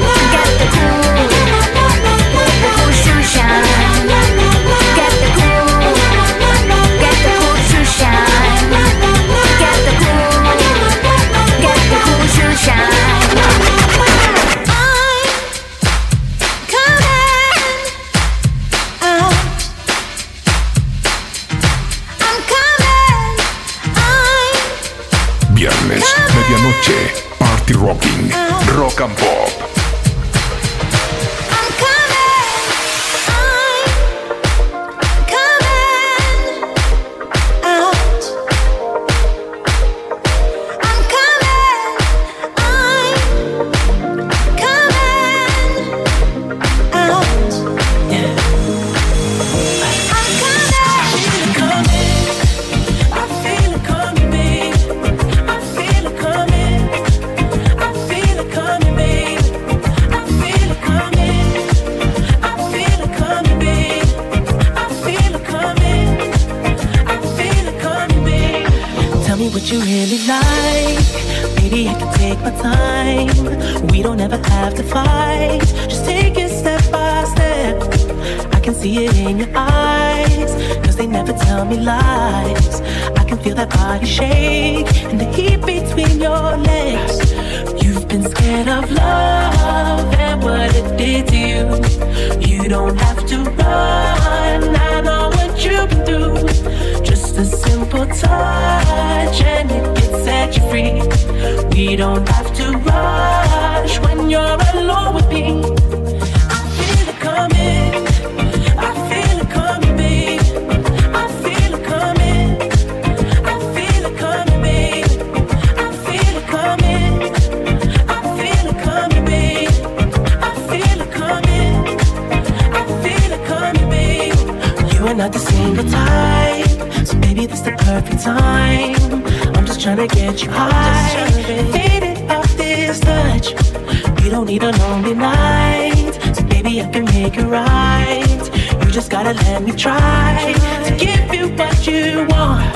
try 139.78 140.53
to 140.53 140.95
give 140.97 141.34
you 141.34 141.47
what 141.55 141.88
you 141.88 142.26
want. 142.30 142.76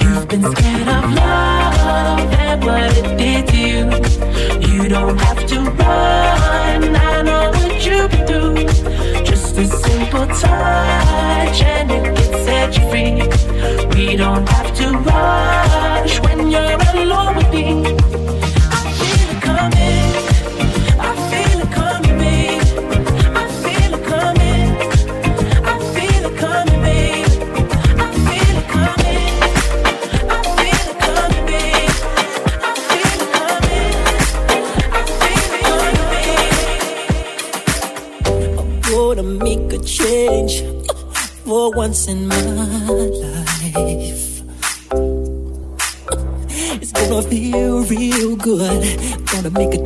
You've 0.00 0.28
been 0.28 0.42
scared 0.42 0.88
of 0.88 1.12
love 1.14 2.32
and 2.34 2.64
what 2.64 2.96
it 2.96 3.16
did 3.16 3.46
to 3.48 3.56
you. 3.56 3.84
You 4.68 4.88
don't 4.88 5.18
have 5.18 5.46
to 5.46 5.60
run, 5.60 6.96
I 6.96 7.22
know 7.22 7.50
what 7.50 7.84
you've 7.86 8.10
been 8.10 8.26
through. 8.26 9.24
Just 9.24 9.56
a 9.58 9.66
simple 9.66 10.26
touch 10.26 11.62
and 11.62 11.90
it 11.90 12.16
can 12.16 12.32
set 12.44 12.76
you 12.76 12.90
free. 12.90 13.94
We 13.94 14.16
don't 14.16 14.48
have 14.48 14.74
to 14.76 14.98
rush 14.98 16.20
when 16.20 16.50
you're 16.50 16.78
alone 16.94 17.36
with 17.36 17.50
me. 17.52 17.97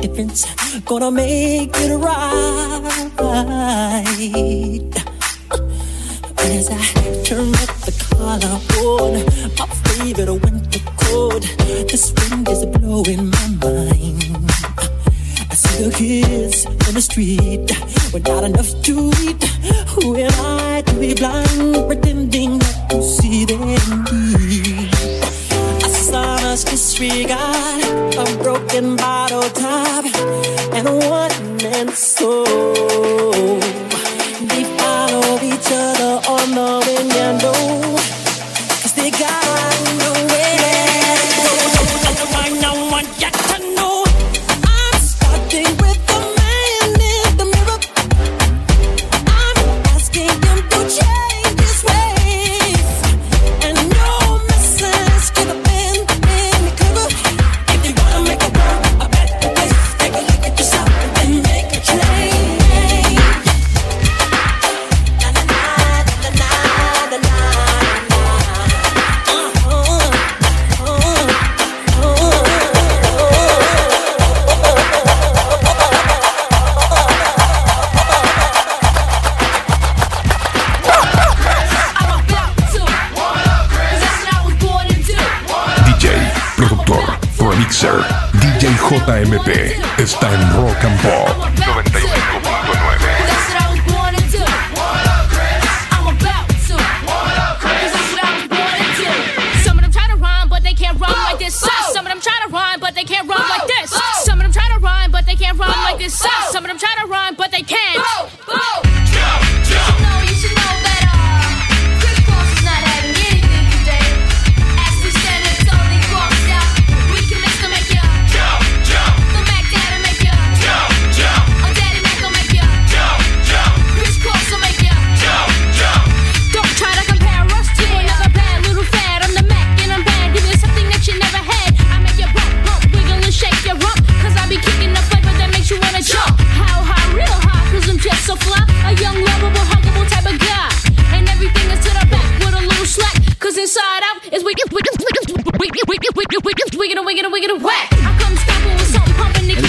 difference. 0.07 0.45
Gonna 0.83 1.11
make 1.11 1.71
it 1.77 1.95
right. 1.95 3.12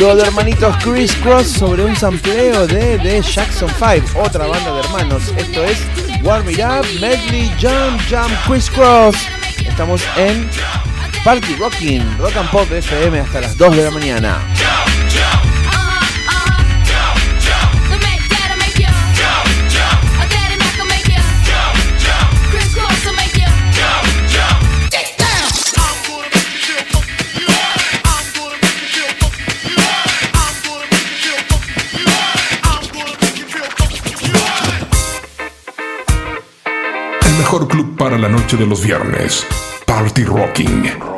De 0.05 0.23
hermanitos 0.23 0.77
Chris 0.85 1.15
Cross 1.23 1.49
sobre 1.49 1.83
un 1.83 1.97
sampleo 1.97 2.67
de 2.67 2.99
The 2.99 3.23
Jackson 3.23 3.71
5, 3.71 4.21
otra 4.21 4.47
banda 4.47 4.75
de 4.75 4.81
hermanos. 4.81 5.33
Esto 5.35 5.65
es 5.65 5.79
Warm 6.23 6.49
It 6.51 6.59
Up, 6.59 6.87
Medley, 7.01 7.51
Jump, 7.59 7.99
Jump, 8.11 8.31
Chris 8.47 8.69
Cross. 8.69 9.17
Estamos 9.67 10.03
en 10.19 10.47
Party 11.25 11.57
Rocking, 11.57 12.19
Rock 12.19 12.37
and 12.37 12.51
Pop 12.51 12.71
FM 12.71 13.19
hasta 13.19 13.41
las 13.41 13.57
2 13.57 13.77
de 13.77 13.83
la 13.83 13.91
mañana. 13.91 14.54
la 38.25 38.31
noche 38.31 38.57
de 38.57 38.65
los 38.65 38.83
viernes. 38.83 39.47
Party 39.85 40.25
Rocking. 40.25 41.14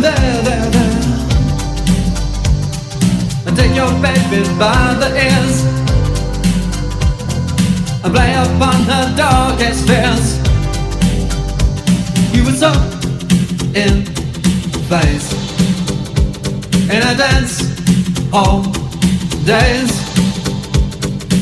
there, 0.00 0.42
there, 0.42 0.70
there. 0.70 0.92
And 3.46 3.56
take 3.56 3.74
your 3.74 3.92
baby 4.00 4.42
by 4.58 4.94
the 5.02 5.10
ears 5.26 5.56
and 8.04 8.12
play 8.14 8.32
upon 8.34 8.82
her 8.90 9.14
darkest 9.16 9.86
fears. 9.86 10.38
You 12.34 12.44
were 12.44 12.56
so 12.64 12.72
in 13.74 14.04
place 14.88 15.32
in 16.90 17.02
a 17.02 17.14
dance 17.16 17.62
all 18.32 18.62
days. 19.44 19.90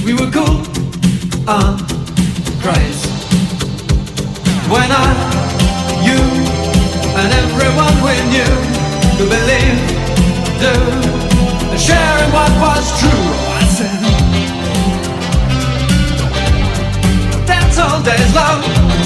We 0.05 0.15
were 0.15 0.31
cool 0.31 0.61
and 1.49 1.81
crazy 2.63 3.11
when 4.69 4.91
I 4.91 6.05
you 6.05 6.30
and 7.19 7.33
everyone 7.43 7.97
we 8.07 8.15
knew 8.33 8.55
to 9.19 9.25
believe, 9.35 9.79
do, 10.63 10.75
and 11.71 11.81
sharing 11.81 12.31
what 12.33 12.53
was 12.61 12.85
true. 13.01 13.27
I 13.59 13.65
said, 13.77 14.01
That's 17.47 17.79
all 17.79 18.01
there's 18.01 18.35
love. 18.35 19.00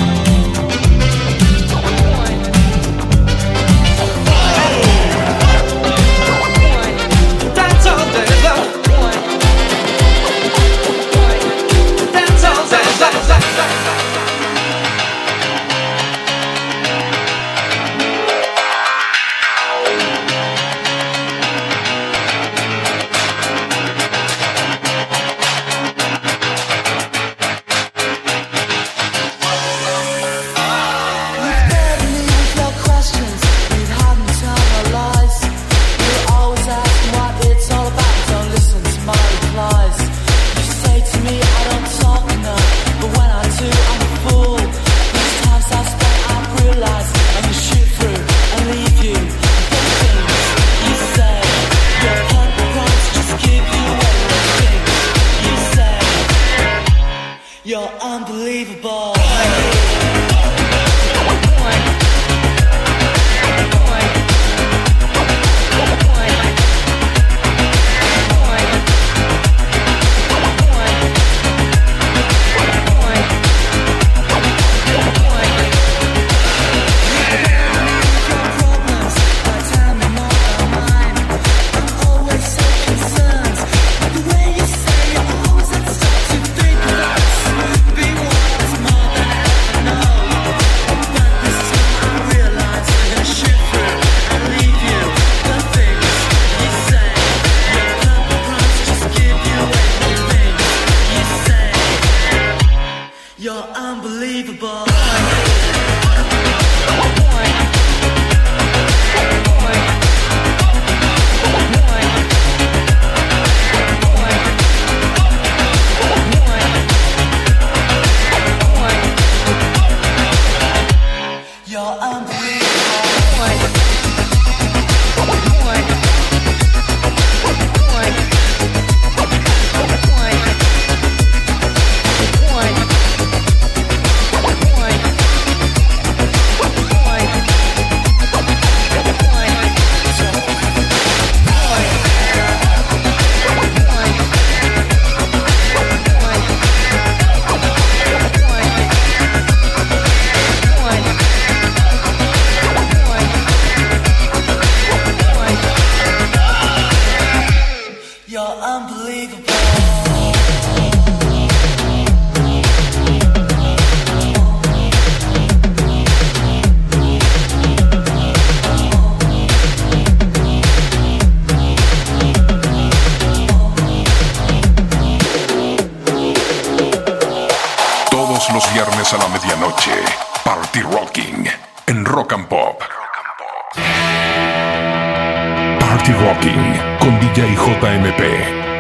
Party 186.05 186.13
Rocking 186.23 186.99
con 186.99 187.19
DJ 187.19 187.57
JMP. 187.57 188.74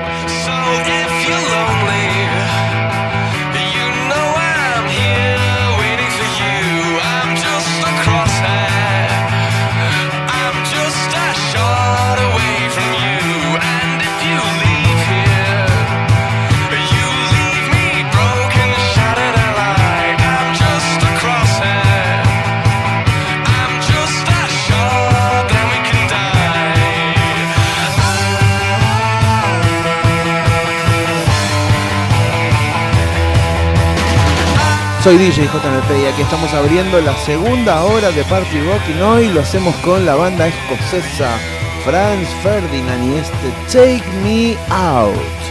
Soy 35.04 35.18
DJ 35.18 35.44
JMP 35.44 36.02
y 36.02 36.06
aquí 36.06 36.22
estamos 36.22 36.50
abriendo 36.54 36.98
la 37.02 37.14
segunda 37.26 37.84
hora 37.84 38.10
de 38.10 38.24
Party 38.24 38.58
Rocking. 38.62 39.02
Hoy 39.02 39.28
lo 39.28 39.42
hacemos 39.42 39.74
con 39.84 40.06
la 40.06 40.14
banda 40.14 40.48
escocesa 40.48 41.36
Franz 41.84 42.26
Ferdinand 42.42 43.12
y 43.12 43.18
este 43.18 43.52
Take 43.70 44.02
Me 44.22 44.56
Out. 44.70 45.43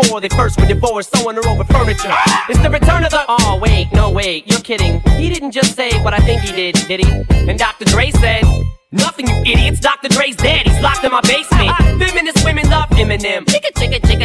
Before. 0.00 0.20
They 0.20 0.28
first 0.28 0.60
were 0.60 0.66
divorced, 0.66 1.16
sewing 1.16 1.36
her 1.36 1.46
over 1.48 1.64
furniture. 1.64 2.12
It's 2.48 2.60
the 2.60 2.70
return 2.70 3.04
of 3.04 3.10
the. 3.10 3.24
Oh, 3.28 3.58
wait, 3.60 3.92
no, 3.92 4.10
wait, 4.10 4.50
you're 4.50 4.60
kidding. 4.60 5.00
He 5.16 5.28
didn't 5.28 5.52
just 5.52 5.74
say 5.74 5.90
what 6.02 6.14
I 6.14 6.18
think 6.18 6.42
he 6.42 6.52
did, 6.52 6.74
did 6.88 7.04
he? 7.04 7.50
And 7.50 7.58
Dr. 7.58 7.84
Dre 7.84 8.10
said. 8.10 8.44
Nothing, 8.92 9.28
you 9.28 9.52
idiots. 9.52 9.78
Dr. 9.78 10.08
Dre's 10.08 10.34
dead. 10.34 10.66
He's 10.66 10.80
locked 10.80 11.04
in 11.04 11.12
my 11.12 11.20
basement. 11.20 11.70
Feminist 12.02 12.44
women 12.44 12.68
love 12.68 12.88
Eminem. 12.90 13.44
Chicka, 13.44 13.70
chicka, 13.74 14.00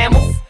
mammals. 0.00 0.49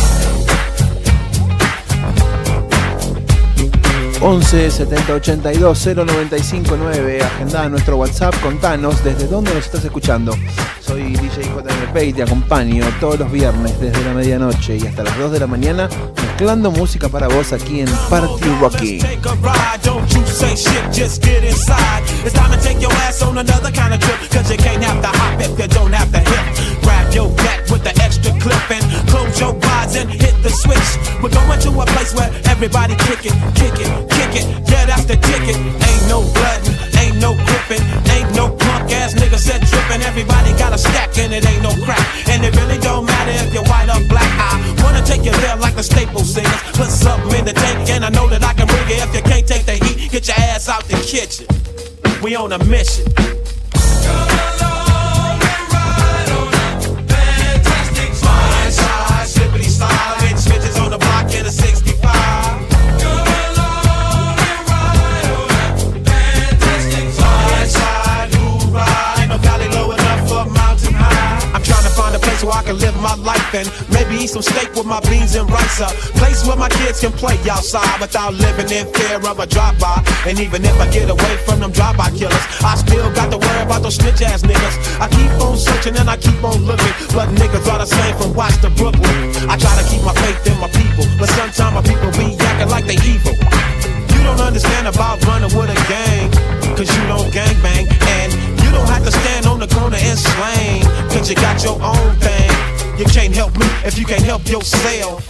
11 4.21 4.69
70 4.69 5.13
82 5.15 5.95
095 5.95 6.77
9. 6.77 7.23
Agenda 7.23 7.69
nuestro 7.69 7.97
WhatsApp. 7.97 8.35
Contanos 8.41 9.03
desde 9.03 9.27
dónde 9.27 9.53
nos 9.53 9.65
estás 9.65 9.83
escuchando. 9.83 10.33
Soy 10.79 11.15
DJ 11.15 11.43
JMP 11.43 12.03
y 12.03 12.13
te 12.13 12.23
acompaño 12.23 12.85
todos 12.99 13.17
los 13.19 13.31
viernes 13.31 13.79
desde 13.79 14.03
la 14.03 14.13
medianoche 14.13 14.77
y 14.77 14.85
hasta 14.85 15.03
las 15.03 15.17
2 15.17 15.31
de 15.31 15.39
la 15.39 15.47
mañana 15.47 15.89
mezclando 16.15 16.71
música 16.71 17.09
para 17.09 17.27
vos 17.27 17.53
aquí 17.53 17.81
en 17.81 17.89
Party 18.09 18.49
Rocky. 18.59 18.99
Eyes 29.41 29.95
and 29.95 30.09
hit 30.09 30.37
the 30.43 30.49
switch. 30.53 30.89
We're 31.17 31.33
going 31.33 31.59
to 31.65 31.69
a 31.81 31.85
place 31.97 32.13
where 32.13 32.29
everybody 32.45 32.93
kick 33.09 33.25
it, 33.25 33.33
kick 33.57 33.73
it, 33.73 33.89
kick 34.13 34.33
it. 34.37 34.45
Yeah, 34.69 34.85
that's 34.85 35.05
the 35.05 35.17
ticket. 35.17 35.57
Ain't 35.57 36.05
no 36.05 36.21
bloodin', 36.29 36.77
ain't 37.01 37.17
no 37.17 37.33
gripping, 37.33 37.81
ain't 38.13 38.29
no 38.37 38.53
punk 38.53 38.93
ass 38.93 39.13
nigga 39.17 39.41
said 39.41 39.65
tripping. 39.65 40.05
Everybody 40.05 40.53
got 40.61 40.73
a 40.73 40.77
stack 40.77 41.17
and 41.17 41.33
it 41.33 41.41
ain't 41.49 41.63
no 41.63 41.73
crack. 41.83 42.05
And 42.29 42.45
it 42.45 42.55
really 42.55 42.77
don't 42.77 43.05
matter 43.05 43.33
if 43.41 43.51
you're 43.53 43.65
white 43.65 43.89
or 43.89 44.01
black. 44.07 44.29
I 44.29 44.61
wanna 44.83 45.01
take 45.03 45.25
you 45.25 45.33
there 45.41 45.57
like 45.57 45.75
the 45.75 45.83
staple 45.83 46.21
singers. 46.21 46.61
Put 46.77 46.93
something 46.93 47.33
in 47.39 47.45
the 47.45 47.53
tank 47.53 47.89
and 47.89 48.05
I 48.05 48.09
know 48.09 48.29
that 48.29 48.43
I 48.43 48.53
can 48.53 48.67
bring 48.67 48.85
it. 48.93 49.01
If 49.01 49.15
you 49.15 49.23
can't 49.23 49.47
take 49.47 49.65
the 49.65 49.73
heat, 49.73 50.11
get 50.11 50.27
your 50.27 50.37
ass 50.37 50.69
out 50.69 50.85
the 50.85 51.01
kitchen. 51.01 51.49
We 52.21 52.35
on 52.35 52.53
a 52.53 52.59
mission. 52.65 53.09
My 73.01 73.15
life 73.15 73.53
and 73.57 73.67
maybe 73.89 74.23
eat 74.23 74.29
some 74.29 74.45
steak 74.45 74.69
with 74.77 74.85
my 74.85 75.01
beans 75.09 75.35
and 75.35 75.49
rice. 75.49 75.81
A 75.81 75.89
place 76.21 76.45
where 76.45 76.55
my 76.55 76.69
kids 76.69 77.01
can 77.01 77.11
play 77.11 77.35
outside 77.49 77.99
without 77.99 78.33
living 78.33 78.69
in 78.69 78.85
fear 78.93 79.17
of 79.17 79.39
a 79.39 79.47
drive-by. 79.47 80.05
And 80.29 80.39
even 80.39 80.63
if 80.63 80.79
I 80.79 80.87
get 80.93 81.09
away 81.09 81.35
from 81.43 81.59
them 81.59 81.71
drive-by 81.71 82.11
killers, 82.11 82.45
I 82.61 82.77
still 82.77 83.09
got 83.11 83.33
to 83.33 83.37
worry 83.37 83.63
about 83.65 83.81
those 83.81 83.95
snitch 83.95 84.21
ass 84.21 84.43
niggas. 84.43 85.01
I 85.01 85.09
keep 85.09 85.33
on 85.41 85.57
searching 85.57 85.97
and 85.97 86.09
I 86.09 86.17
keep 86.17 86.37
on 86.43 86.61
looking, 86.63 86.93
but 87.17 87.27
niggas 87.33 87.65
are 87.67 87.79
the 87.81 87.89
same 87.89 88.15
from 88.15 88.33
Watts 88.33 88.57
to 88.61 88.69
Brooklyn. 88.69 89.17
I 89.49 89.57
try 89.57 89.73
to 89.81 89.85
keep 89.89 90.05
my 90.05 90.13
faith 90.21 90.45
in 90.45 90.57
my 90.61 90.69
people, 90.69 91.05
but 91.17 91.27
sometimes 91.33 91.73
my 91.73 91.83
people 91.83 92.13
be 92.13 92.37
acting 92.37 92.69
like 92.69 92.85
they 92.85 93.01
evil. 93.01 93.33
You 94.13 94.21
don't 94.23 94.41
understand 94.41 94.87
about 94.87 95.25
running 95.25 95.49
with 95.57 95.73
a 95.73 95.79
gang, 95.89 96.29
cause 96.77 96.85
you 96.85 97.03
don't 97.09 97.33
gang 97.33 97.57
bang. 97.65 97.89
And 97.89 98.29
you 98.61 98.69
don't 98.69 98.87
have 98.87 99.03
to 99.03 99.11
stand 99.11 99.47
on 99.47 99.59
the 99.59 99.67
corner 99.67 99.97
and 99.97 100.17
slang, 100.17 100.85
cause 101.09 101.29
you 101.29 101.35
got 101.35 101.63
your 101.63 101.81
own 101.81 102.15
thing. 102.21 102.70
You 102.97 103.05
can't 103.05 103.33
help 103.33 103.57
me 103.57 103.65
if 103.85 103.97
you 103.97 104.05
can't 104.05 104.23
help 104.23 104.47
yourself. 104.47 105.25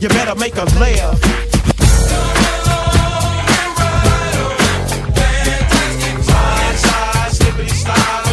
You 0.00 0.08
better 0.08 0.34
make 0.34 0.56
a 0.56 0.64
laugh. 0.78 1.20
Slide, 7.86 8.25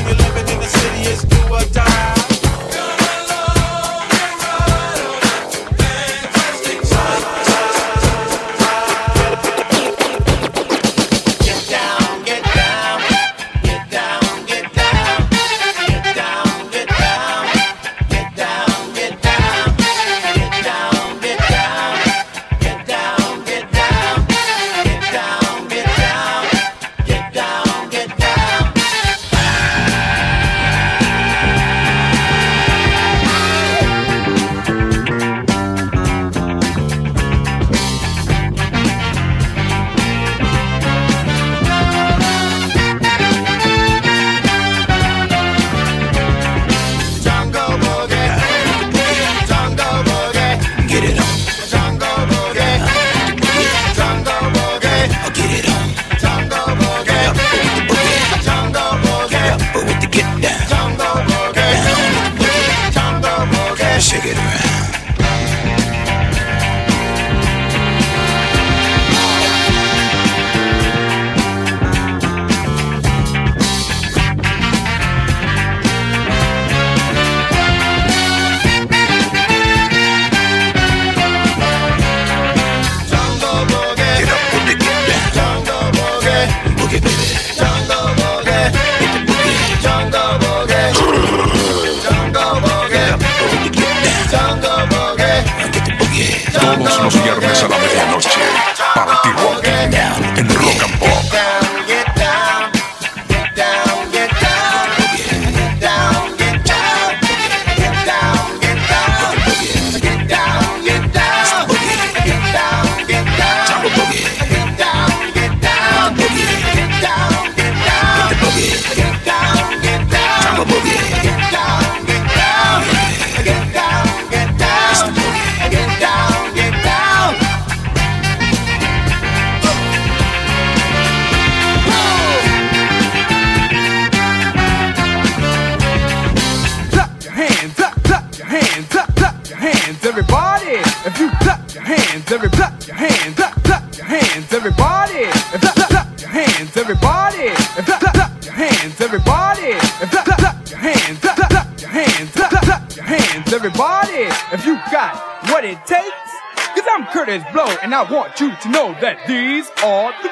Kurtis 157.13 157.43
Blow, 157.53 157.67
and 157.83 157.93
I 157.93 158.11
want 158.11 158.39
you 158.39 158.55
to 158.55 158.69
know 158.69 158.95
that 158.99 159.27
these 159.27 159.69
are 159.83 160.11
the 160.23 160.29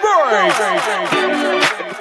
braids. 1.88 2.00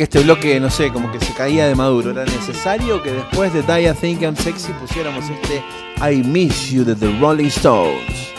que 0.00 0.04
este 0.04 0.20
bloque, 0.20 0.58
no 0.60 0.70
sé, 0.70 0.90
como 0.90 1.12
que 1.12 1.20
se 1.20 1.34
caía 1.34 1.66
de 1.66 1.74
maduro. 1.74 2.12
Era 2.12 2.24
necesario 2.24 3.02
que 3.02 3.12
después 3.12 3.52
de 3.52 3.60
Die 3.62 3.86
I 3.86 3.92
Think 3.92 4.22
I'm 4.22 4.34
Sexy 4.34 4.72
pusiéramos 4.72 5.26
este 5.28 5.62
I 6.00 6.22
Miss 6.22 6.70
You 6.70 6.84
de 6.84 6.94
The 6.94 7.18
Rolling 7.20 7.48
Stones. 7.48 8.29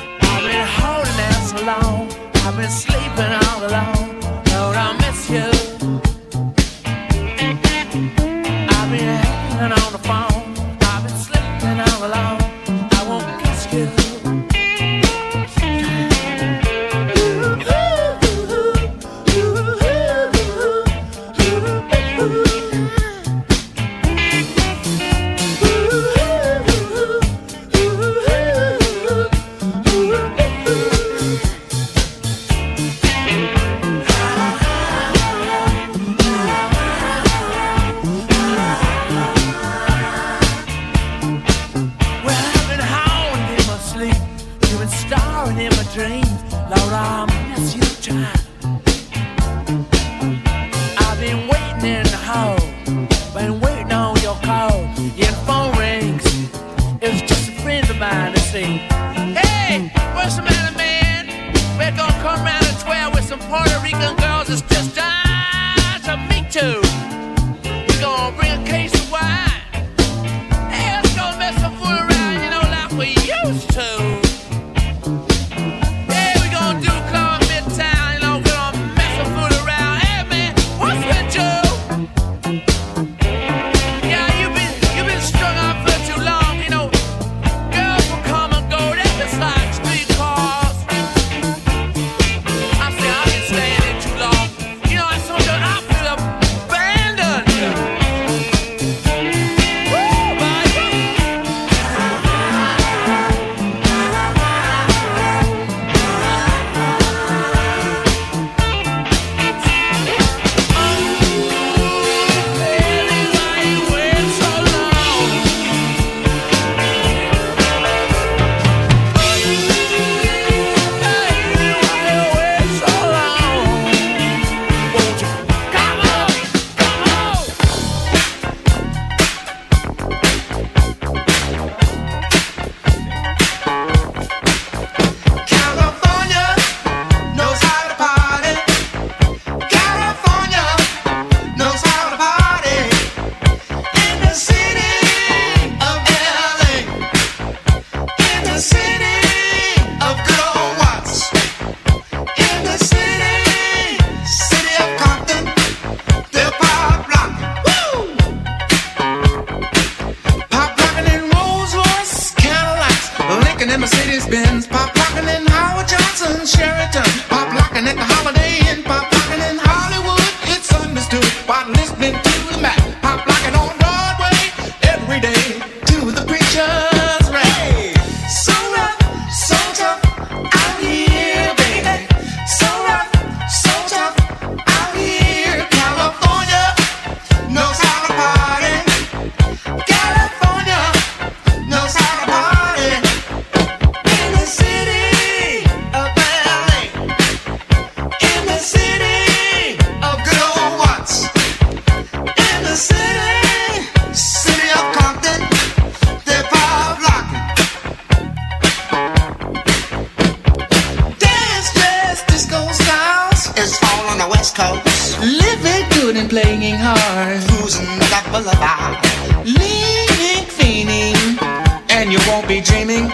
Won't 222.41 222.47
be 222.47 222.61
dreaming. 222.61 223.07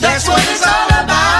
That's 0.00 0.28
what 0.28 0.42
it's 0.50 0.66
all 0.66 1.04
about. 1.04 1.31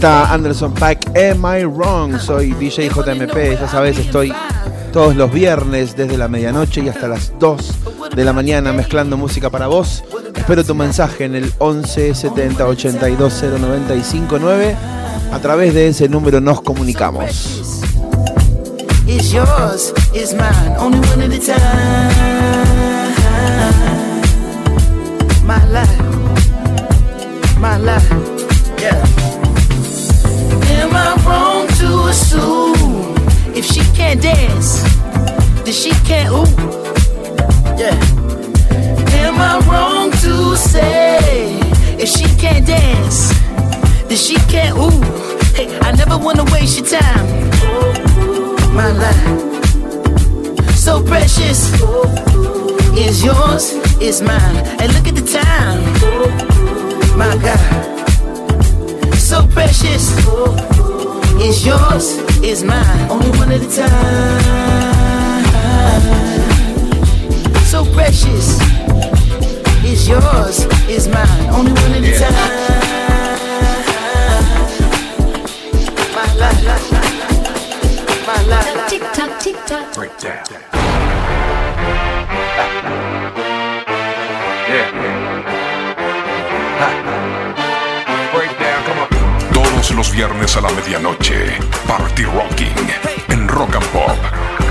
Está 0.00 0.32
Anderson 0.32 0.72
Pack, 0.72 1.14
Am 1.14 1.44
I 1.44 1.66
Wrong? 1.66 2.18
Soy 2.18 2.54
DJ 2.54 2.88
JMP, 2.88 3.60
ya 3.60 3.68
sabes, 3.68 3.98
estoy 3.98 4.32
todos 4.94 5.14
los 5.14 5.30
viernes 5.30 5.94
desde 5.94 6.16
la 6.16 6.26
medianoche 6.26 6.80
y 6.80 6.88
hasta 6.88 7.06
las 7.06 7.38
2 7.38 7.70
de 8.16 8.24
la 8.24 8.32
mañana 8.32 8.72
mezclando 8.72 9.18
música 9.18 9.50
para 9.50 9.66
vos. 9.66 10.02
Espero 10.34 10.64
tu 10.64 10.74
mensaje 10.74 11.26
en 11.26 11.34
el 11.34 11.52
11 11.58 12.14
70 12.14 12.66
82 12.66 13.44
095 13.60 14.38
9. 14.40 14.76
A 15.34 15.38
través 15.38 15.74
de 15.74 15.88
ese 15.88 16.08
número 16.08 16.40
nos 16.40 16.62
comunicamos. 16.62 17.82
Can't 34.10 34.22
dance, 34.22 34.82
then 35.62 35.72
she 35.72 35.90
can't 36.04 36.30
ooh? 36.30 36.50
Yeah. 37.78 37.94
Am 39.22 39.38
I 39.38 39.62
wrong 39.70 40.10
to 40.10 40.56
say 40.56 41.60
if 41.96 42.08
she 42.08 42.24
can't 42.36 42.66
dance, 42.66 43.32
then 44.08 44.16
she 44.16 44.34
can't 44.50 44.76
ooh? 44.76 45.00
Hey, 45.54 45.78
I 45.78 45.92
never 45.92 46.18
wanna 46.18 46.42
waste 46.52 46.80
your 46.80 46.88
time 46.88 47.26
my 48.74 48.90
life. 48.90 50.74
So 50.74 51.04
precious 51.04 51.70
is 52.98 53.22
yours, 53.22 53.74
is 54.00 54.22
mine. 54.22 54.56
And 54.80 54.92
look 54.92 55.06
at 55.06 55.14
the 55.14 55.26
time, 55.40 55.82
my 57.16 57.36
God. 57.46 59.14
So 59.14 59.46
precious 59.46 60.10
is 61.40 61.64
yours, 61.64 62.29
is 62.42 62.64
mine. 62.64 63.10
Only 63.10 63.30
one 63.38 63.52
at 63.52 63.60
a 63.60 63.68
time. 63.68 64.80
So 67.64 67.84
precious 67.92 68.58
is 69.84 70.08
yours, 70.08 70.64
is 70.88 71.08
mine. 71.08 71.50
Only 71.50 71.72
one 71.72 71.92
at 71.92 72.04
a 72.04 72.18
time. 72.18 72.70
My 76.14 76.26
life. 76.34 76.90
My 78.26 78.42
life. 78.44 78.88
Tick 78.88 79.02
tock, 79.12 79.40
tick 79.40 79.56
tock. 79.66 79.94
Break 79.94 80.18
down. 80.18 80.49
Los 89.94 90.12
viernes 90.12 90.56
a 90.56 90.60
la 90.60 90.70
medianoche, 90.70 91.58
Party 91.86 92.24
Rocking 92.24 92.68
en 93.28 93.48
Rock 93.48 93.76
and 93.76 93.86
Pop. 93.86 94.69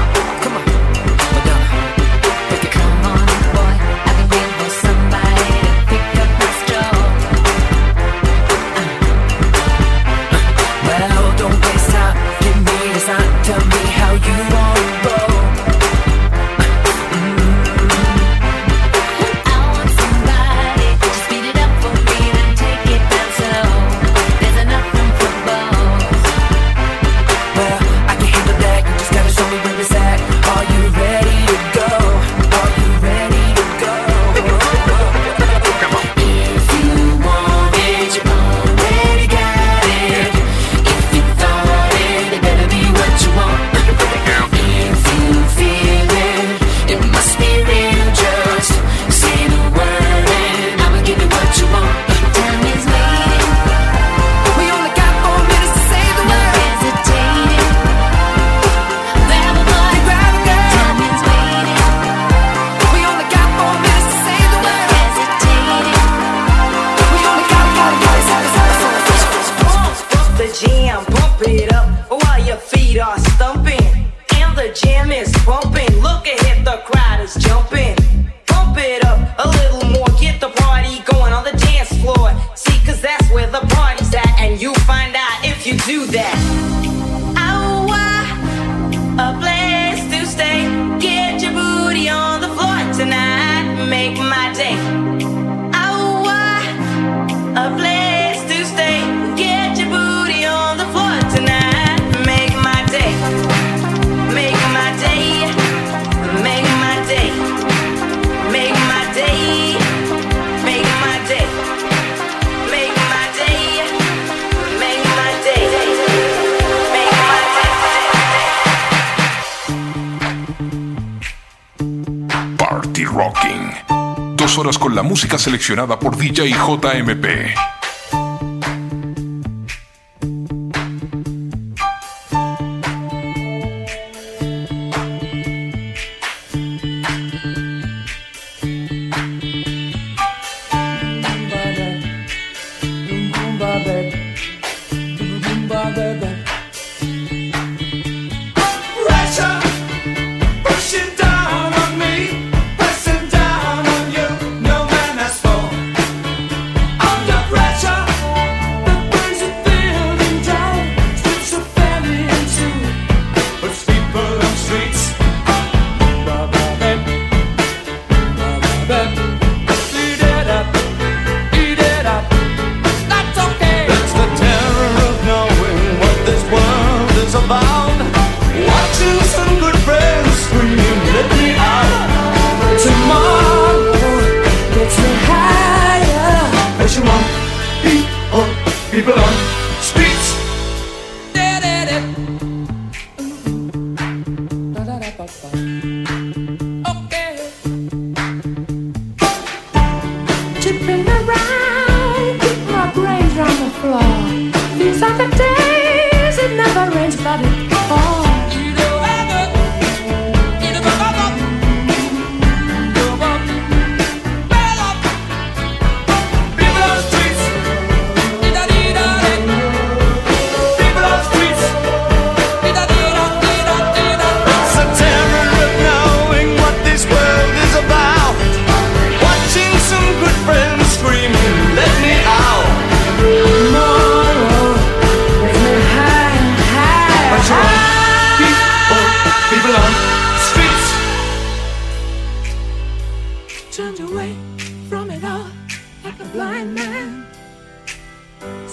seleccionada 125.38 126.00
por 126.00 126.18
DJ 126.18 126.52
JMP. 126.52 127.79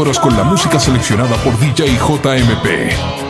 con 0.00 0.34
la 0.34 0.44
música 0.44 0.80
seleccionada 0.80 1.36
por 1.44 1.58
DJ 1.58 1.98
JMP. 1.98 3.29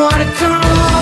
wanna 0.00 0.24
come. 0.32 0.99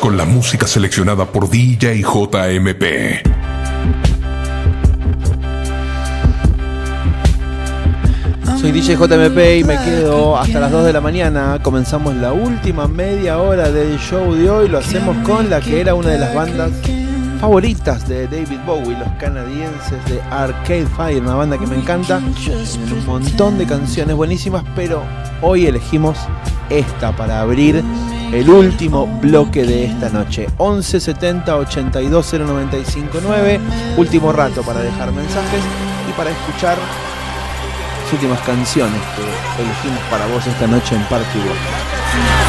Con 0.00 0.18
la 0.18 0.26
música 0.26 0.66
seleccionada 0.66 1.24
por 1.24 1.48
DJ 1.48 2.02
JMP. 2.02 2.82
Soy 8.60 8.70
DJ 8.70 8.96
JMP 8.96 9.60
y 9.60 9.64
me 9.64 9.78
quedo 9.78 10.36
hasta 10.36 10.60
las 10.60 10.70
2 10.70 10.84
de 10.84 10.92
la 10.92 11.00
mañana. 11.00 11.58
Comenzamos 11.62 12.14
la 12.16 12.34
última 12.34 12.86
media 12.86 13.38
hora 13.38 13.70
del 13.70 13.98
show 13.98 14.34
de 14.34 14.50
hoy. 14.50 14.68
Lo 14.68 14.78
hacemos 14.78 15.16
con 15.26 15.48
la 15.48 15.62
que 15.62 15.80
era 15.80 15.94
una 15.94 16.10
de 16.10 16.18
las 16.18 16.34
bandas 16.34 16.70
favoritas 17.40 18.06
de 18.06 18.26
David 18.26 18.60
Bowie, 18.66 18.98
los 18.98 19.08
canadienses 19.18 20.04
de 20.06 20.20
Arcade 20.30 20.86
Fire, 20.86 21.22
una 21.22 21.34
banda 21.34 21.56
que 21.56 21.66
me 21.66 21.76
encanta. 21.76 22.20
Tienen 22.42 22.66
un 22.98 23.06
montón 23.06 23.56
de 23.56 23.66
canciones 23.66 24.14
buenísimas, 24.14 24.64
pero 24.76 25.02
hoy 25.40 25.66
elegimos 25.66 26.18
esta 26.68 27.16
para 27.16 27.40
abrir 27.40 27.82
el 28.32 28.48
último 28.48 29.06
bloque 29.20 29.64
de 29.64 29.86
esta 29.86 30.08
noche. 30.08 30.46
11 30.58 31.00
70 31.00 31.56
82 31.56 32.32
0959. 32.32 33.60
Último 33.96 34.32
rato 34.32 34.62
para 34.62 34.80
dejar 34.80 35.12
mensajes 35.12 35.62
y 36.08 36.12
para 36.12 36.30
escuchar 36.30 36.76
las 36.78 38.12
últimas 38.12 38.40
canciones 38.40 39.00
que 39.16 39.62
elegimos 39.62 40.00
para 40.10 40.26
vos 40.26 40.46
esta 40.46 40.66
noche 40.66 40.94
en 40.94 41.02
Party 41.04 41.38
World. 41.38 42.43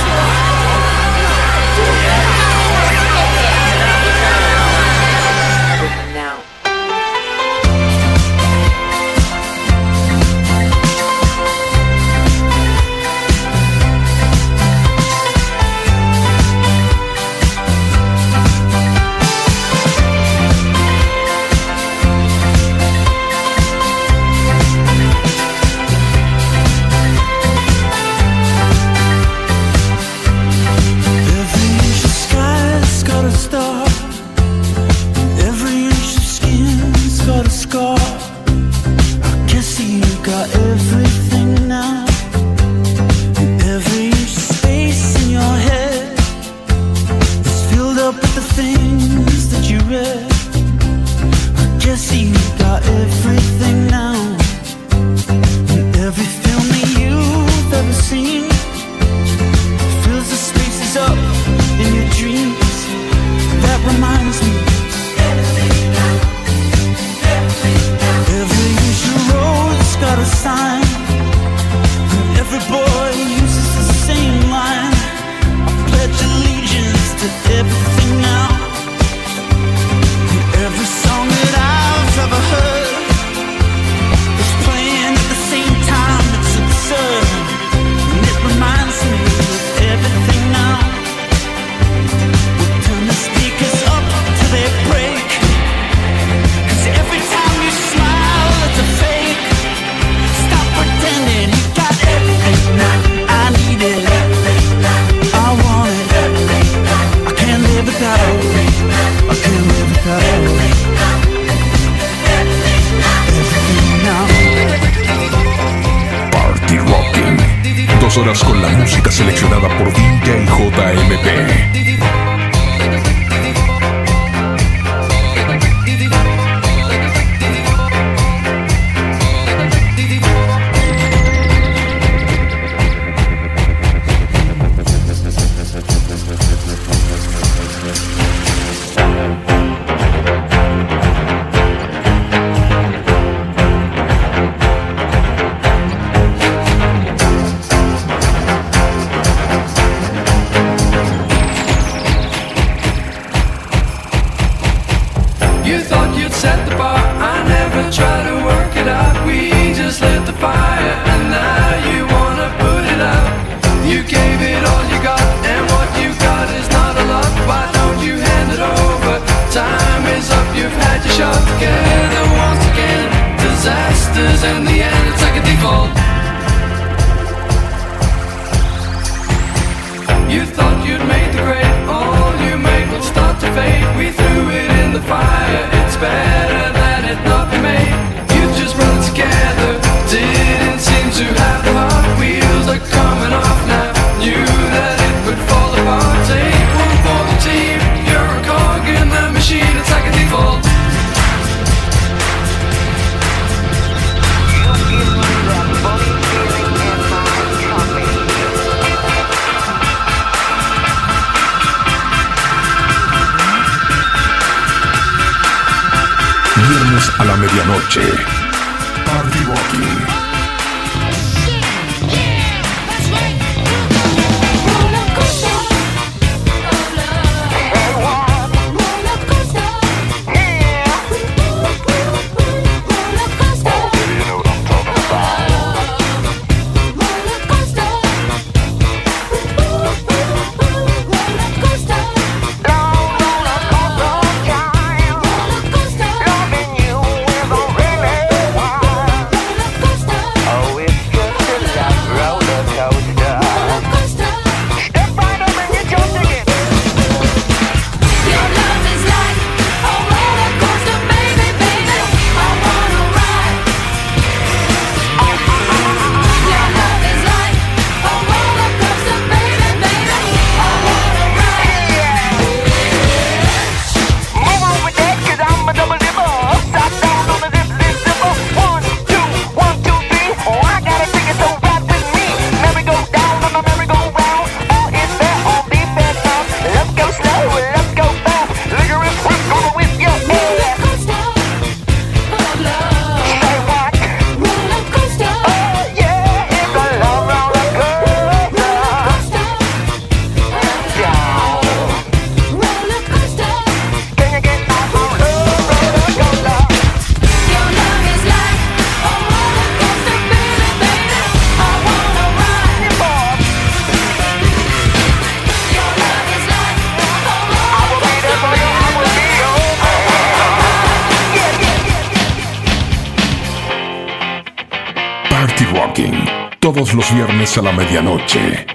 Los 326.95 327.13
viernes 327.13 327.57
a 327.57 327.61
la 327.61 327.71
medianoche. 327.73 328.74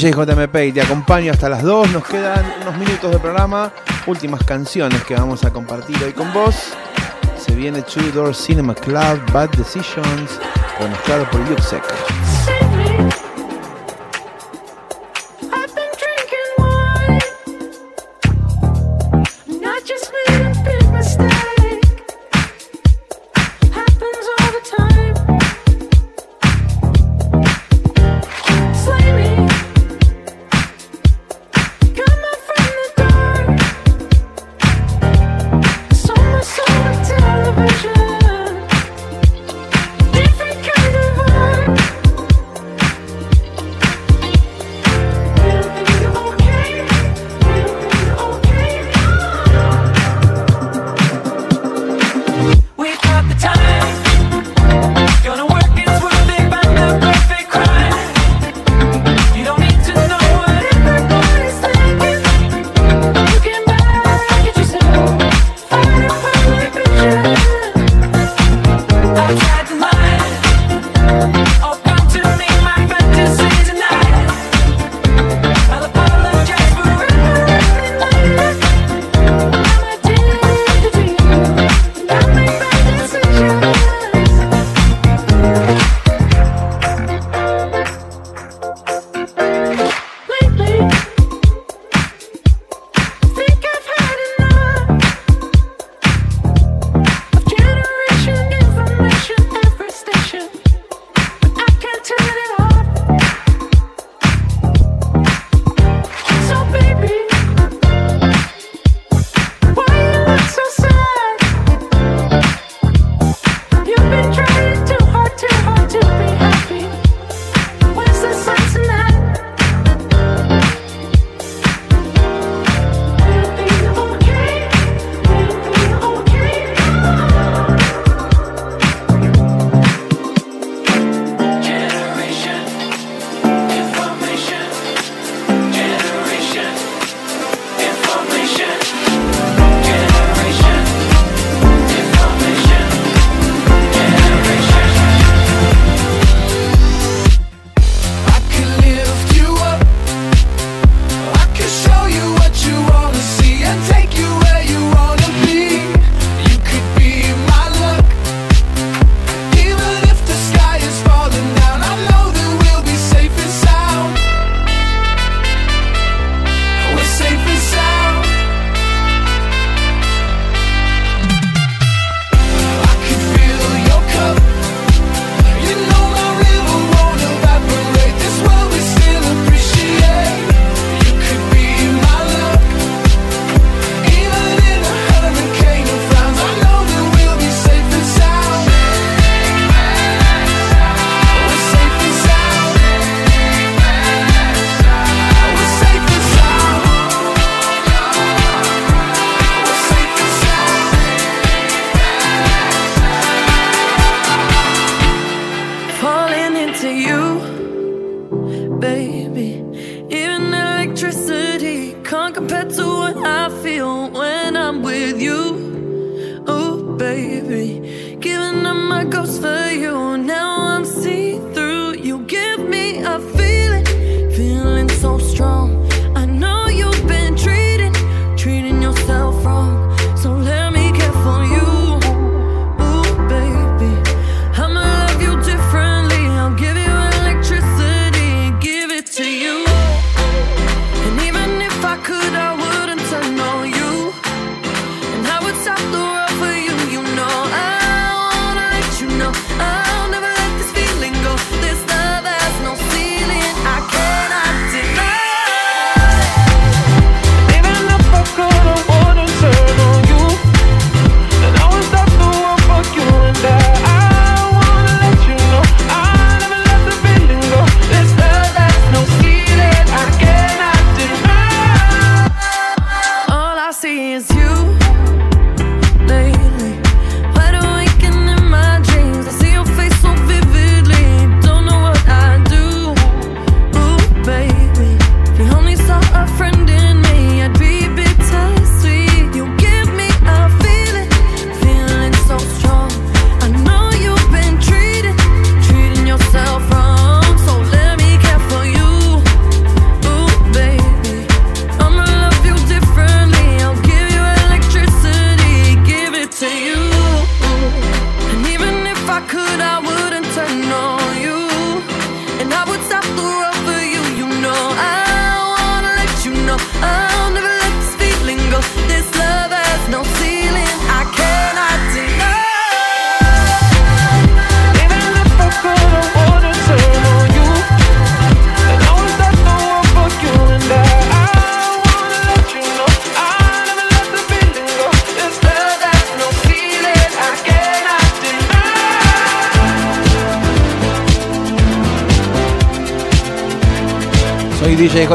DJ 0.00 0.12
JMP 0.12 0.72
te 0.72 0.80
acompaño 0.80 1.30
hasta 1.30 1.50
las 1.50 1.62
2. 1.62 1.90
Nos 1.90 2.04
quedan 2.04 2.42
unos 2.62 2.78
minutos 2.78 3.10
de 3.10 3.18
programa. 3.18 3.70
Últimas 4.06 4.42
canciones 4.44 5.04
que 5.04 5.12
vamos 5.12 5.44
a 5.44 5.52
compartir 5.52 6.02
hoy 6.02 6.14
con 6.14 6.32
vos. 6.32 6.54
Se 7.36 7.54
viene 7.54 7.82
Two 7.82 8.10
Door 8.14 8.34
Cinema 8.34 8.74
Club, 8.74 9.20
Bad 9.30 9.50
Decisions, 9.50 10.40
conectado 10.78 11.28
por 11.30 11.46
Yuxek. 11.50 11.82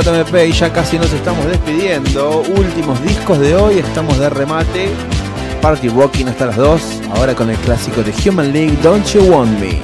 JMP 0.01 0.49
y 0.49 0.51
ya 0.51 0.73
casi 0.73 0.97
nos 0.99 1.13
estamos 1.13 1.45
despidiendo. 1.45 2.43
Últimos 2.57 3.01
discos 3.01 3.39
de 3.39 3.55
hoy, 3.55 3.79
estamos 3.79 4.19
de 4.19 4.29
remate. 4.29 4.89
Party 5.61 5.87
Rocking 5.87 6.27
hasta 6.27 6.47
las 6.47 6.57
2, 6.57 6.81
ahora 7.15 7.33
con 7.33 7.49
el 7.49 7.57
clásico 7.57 8.03
de 8.03 8.13
Human 8.27 8.51
League, 8.51 8.77
Don't 8.83 9.05
You 9.13 9.23
Want 9.23 9.57
Me. 9.57 9.79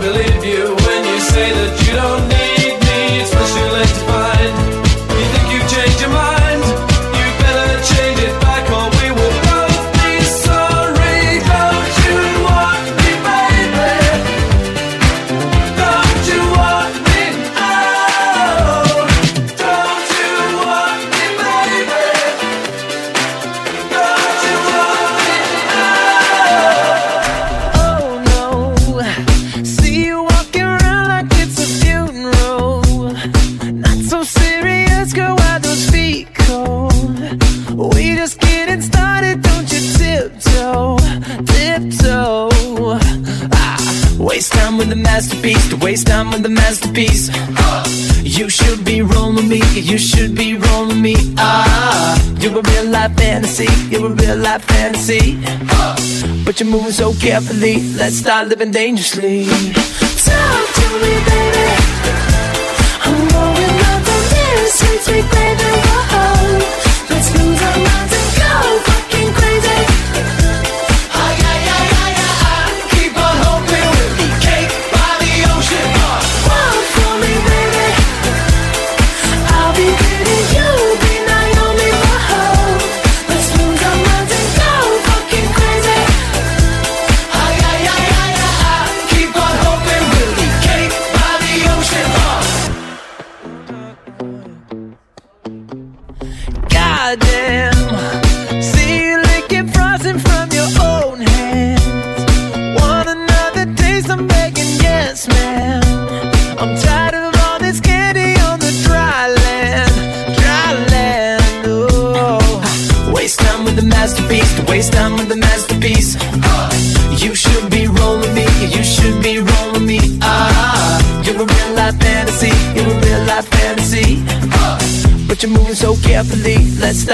believe 0.00 0.44
you 0.44 0.64
when 0.64 1.04
you 1.04 1.20
say 1.20 1.52
that 1.52 1.86
you 1.86 1.92
don't 1.94 2.28
need 2.28 2.39
moving 56.70 56.92
so 56.92 57.12
carefully. 57.14 57.80
Let's 57.94 58.16
start 58.16 58.48
living 58.48 58.70
dangerously. 58.70 59.46
Talk 59.46 60.66
to 60.78 60.86
me, 61.02 61.14
baby. 61.26 61.68
I'm 63.02 63.28
going 63.28 63.80
up 63.90 64.08
on 64.14 64.22
this. 64.30 64.78
Takes 64.78 65.08
me, 65.10 65.22
baby. 65.22 65.89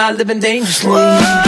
I 0.06 0.12
live 0.12 0.28
dangerously. 0.38 0.88
Whoa. 0.88 1.45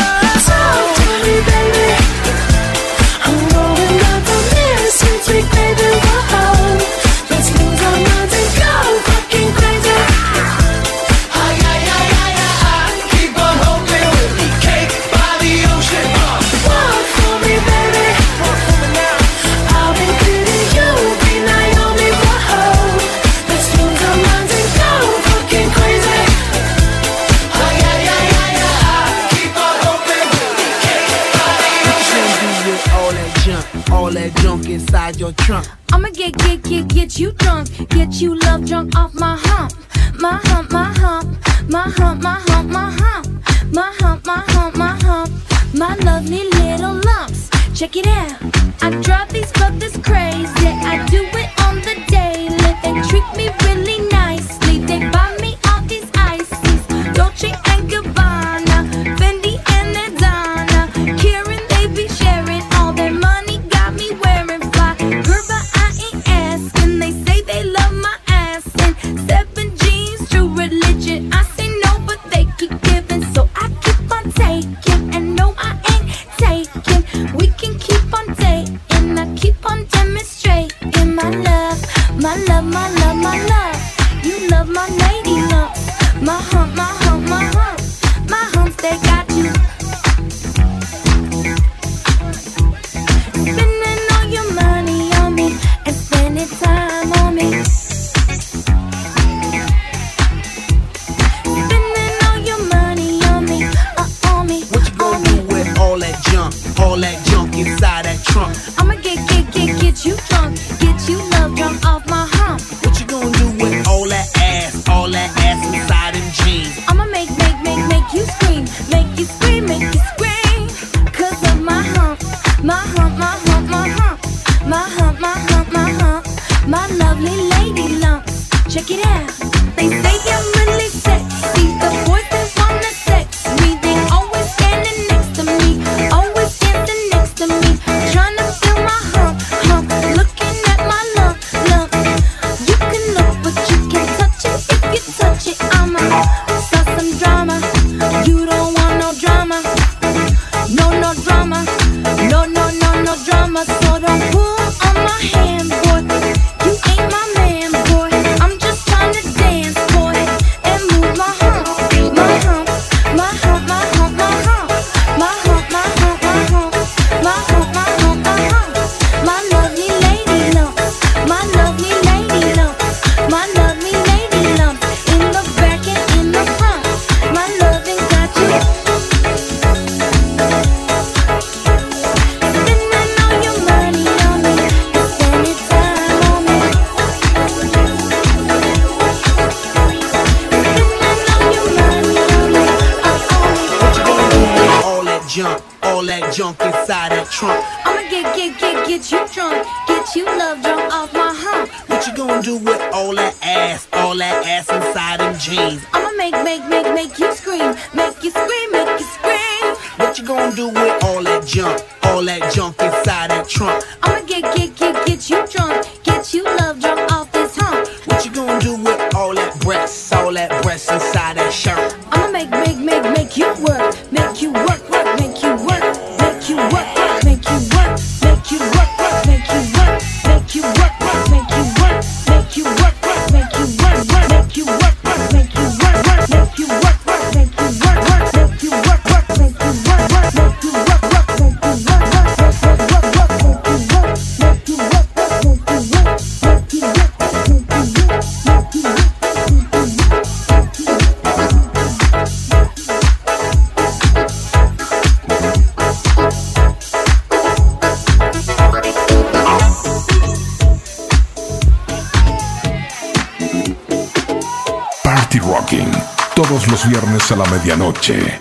Richie. 268.08 268.37